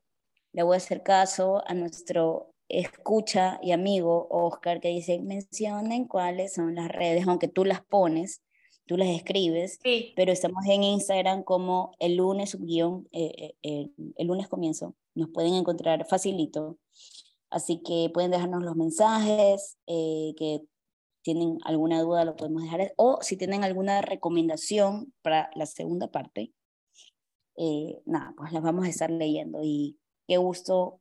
le 0.53 0.65
voy 0.65 0.75
a 0.75 0.77
hacer 0.77 1.03
caso 1.03 1.63
a 1.67 1.73
nuestro 1.73 2.53
escucha 2.69 3.59
y 3.63 3.73
amigo 3.73 4.27
Oscar 4.29 4.81
que 4.81 4.89
dice, 4.89 5.19
mencionen 5.19 6.07
cuáles 6.07 6.53
son 6.53 6.75
las 6.75 6.89
redes, 6.91 7.27
aunque 7.27 7.49
tú 7.49 7.65
las 7.65 7.83
pones, 7.83 8.43
tú 8.85 8.99
las 8.99 9.09
escribes, 9.09 9.79
pero 10.15 10.31
estamos 10.31 10.67
en 10.67 10.83
Instagram 10.83 11.43
como 11.43 11.93
el 12.01 12.17
lunes 12.17 12.55
guion, 12.61 13.09
eh, 13.13 13.55
eh, 13.63 13.89
el 14.17 14.27
lunes 14.27 14.47
comienzo, 14.47 14.95
nos 15.15 15.31
pueden 15.31 15.55
encontrar 15.55 16.05
facilito, 16.07 16.77
así 17.49 17.81
que 17.83 18.11
pueden 18.13 18.31
dejarnos 18.31 18.63
los 18.63 18.77
mensajes, 18.77 19.79
eh, 19.87 20.35
que 20.37 20.67
tienen 21.25 21.59
alguna 21.65 22.03
duda 22.03 22.25
lo 22.25 22.37
podemos 22.37 22.63
dejar, 22.63 22.93
o 22.97 23.19
si 23.23 23.37
tienen 23.37 23.65
alguna 23.65 24.03
recomendación 24.03 25.13
para 25.23 25.51
la 25.55 25.67
segunda 25.67 26.11
parte, 26.13 26.53
nada, 28.05 28.35
pues 28.37 28.53
las 28.53 28.63
vamos 28.63 28.85
a 28.85 28.91
estar 28.91 29.11
leyendo 29.11 29.61
y 29.63 29.99
qué 30.29 30.37
gusto 30.37 31.01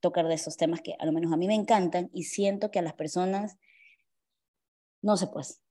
tocar 0.00 0.28
de 0.28 0.34
esos 0.34 0.56
temas 0.56 0.80
que 0.82 0.94
a 0.98 1.06
lo 1.06 1.12
menos 1.12 1.32
a 1.32 1.36
mí 1.36 1.46
me 1.46 1.54
encantan 1.54 2.10
y 2.12 2.24
siento 2.24 2.70
que 2.70 2.78
a 2.78 2.82
las 2.82 2.94
personas, 2.94 3.56
no 5.02 5.16
sé 5.16 5.28
pues, 5.28 5.62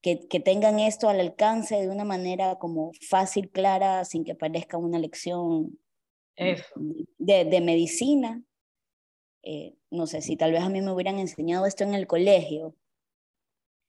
que, 0.00 0.28
que 0.28 0.40
tengan 0.40 0.78
esto 0.78 1.08
al 1.08 1.20
alcance 1.20 1.76
de 1.76 1.88
una 1.88 2.04
manera 2.04 2.56
como 2.56 2.92
fácil, 3.08 3.50
clara, 3.50 4.04
sin 4.04 4.24
que 4.24 4.34
parezca 4.34 4.78
una 4.78 4.98
lección 4.98 5.78
de, 6.36 7.44
de, 7.44 7.60
medicina. 7.60 8.42
Eh, 9.42 9.74
no 9.90 10.06
sé, 10.06 10.20
si 10.20 10.36
tal 10.36 10.52
vez 10.52 10.62
a 10.62 10.68
mí 10.68 10.80
me 10.80 10.92
hubieran 10.92 11.18
enseñado 11.18 11.66
esto 11.66 11.82
en 11.82 11.94
el 11.94 12.06
colegio, 12.06 12.76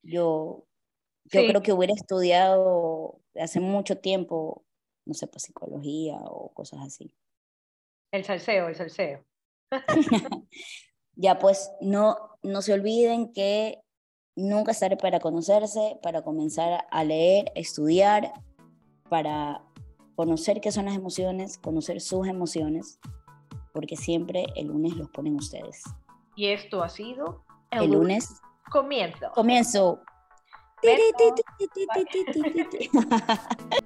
yo, 0.01 0.65
yo 1.25 1.41
creo 1.47 1.61
que 1.61 1.73
hubiera 1.73 1.93
estudiado 1.93 3.21
hace 3.35 3.59
mucho 3.59 3.97
tiempo, 3.97 4.65
no 5.05 5.13
sé, 5.13 5.27
pues 5.27 5.43
psicología 5.43 6.17
o 6.23 6.53
cosas 6.53 6.81
así. 6.81 7.15
El 8.11 8.23
salseo, 8.23 8.67
el 8.67 8.75
salseo. 8.75 9.25
ya 11.15 11.37
pues 11.37 11.71
no, 11.81 12.37
no 12.41 12.61
se 12.61 12.73
olviden 12.73 13.31
que 13.33 13.81
nunca 14.35 14.71
estaré 14.71 14.97
para 14.97 15.19
conocerse, 15.19 15.99
para 16.01 16.23
comenzar 16.23 16.85
a 16.89 17.03
leer, 17.03 17.51
estudiar, 17.55 18.31
para 19.09 19.63
conocer 20.15 20.61
qué 20.61 20.71
son 20.71 20.85
las 20.85 20.95
emociones, 20.95 21.57
conocer 21.57 22.01
sus 22.01 22.27
emociones, 22.27 22.99
porque 23.73 23.95
siempre 23.95 24.45
el 24.55 24.67
lunes 24.67 24.95
los 24.95 25.09
ponen 25.09 25.35
ustedes. 25.35 25.83
Y 26.35 26.47
esto 26.47 26.83
ha 26.83 26.89
sido 26.89 27.43
el, 27.71 27.91
lunes. 27.91 28.41
Comienzo. 28.69 29.31
Comienzo. 29.33 30.01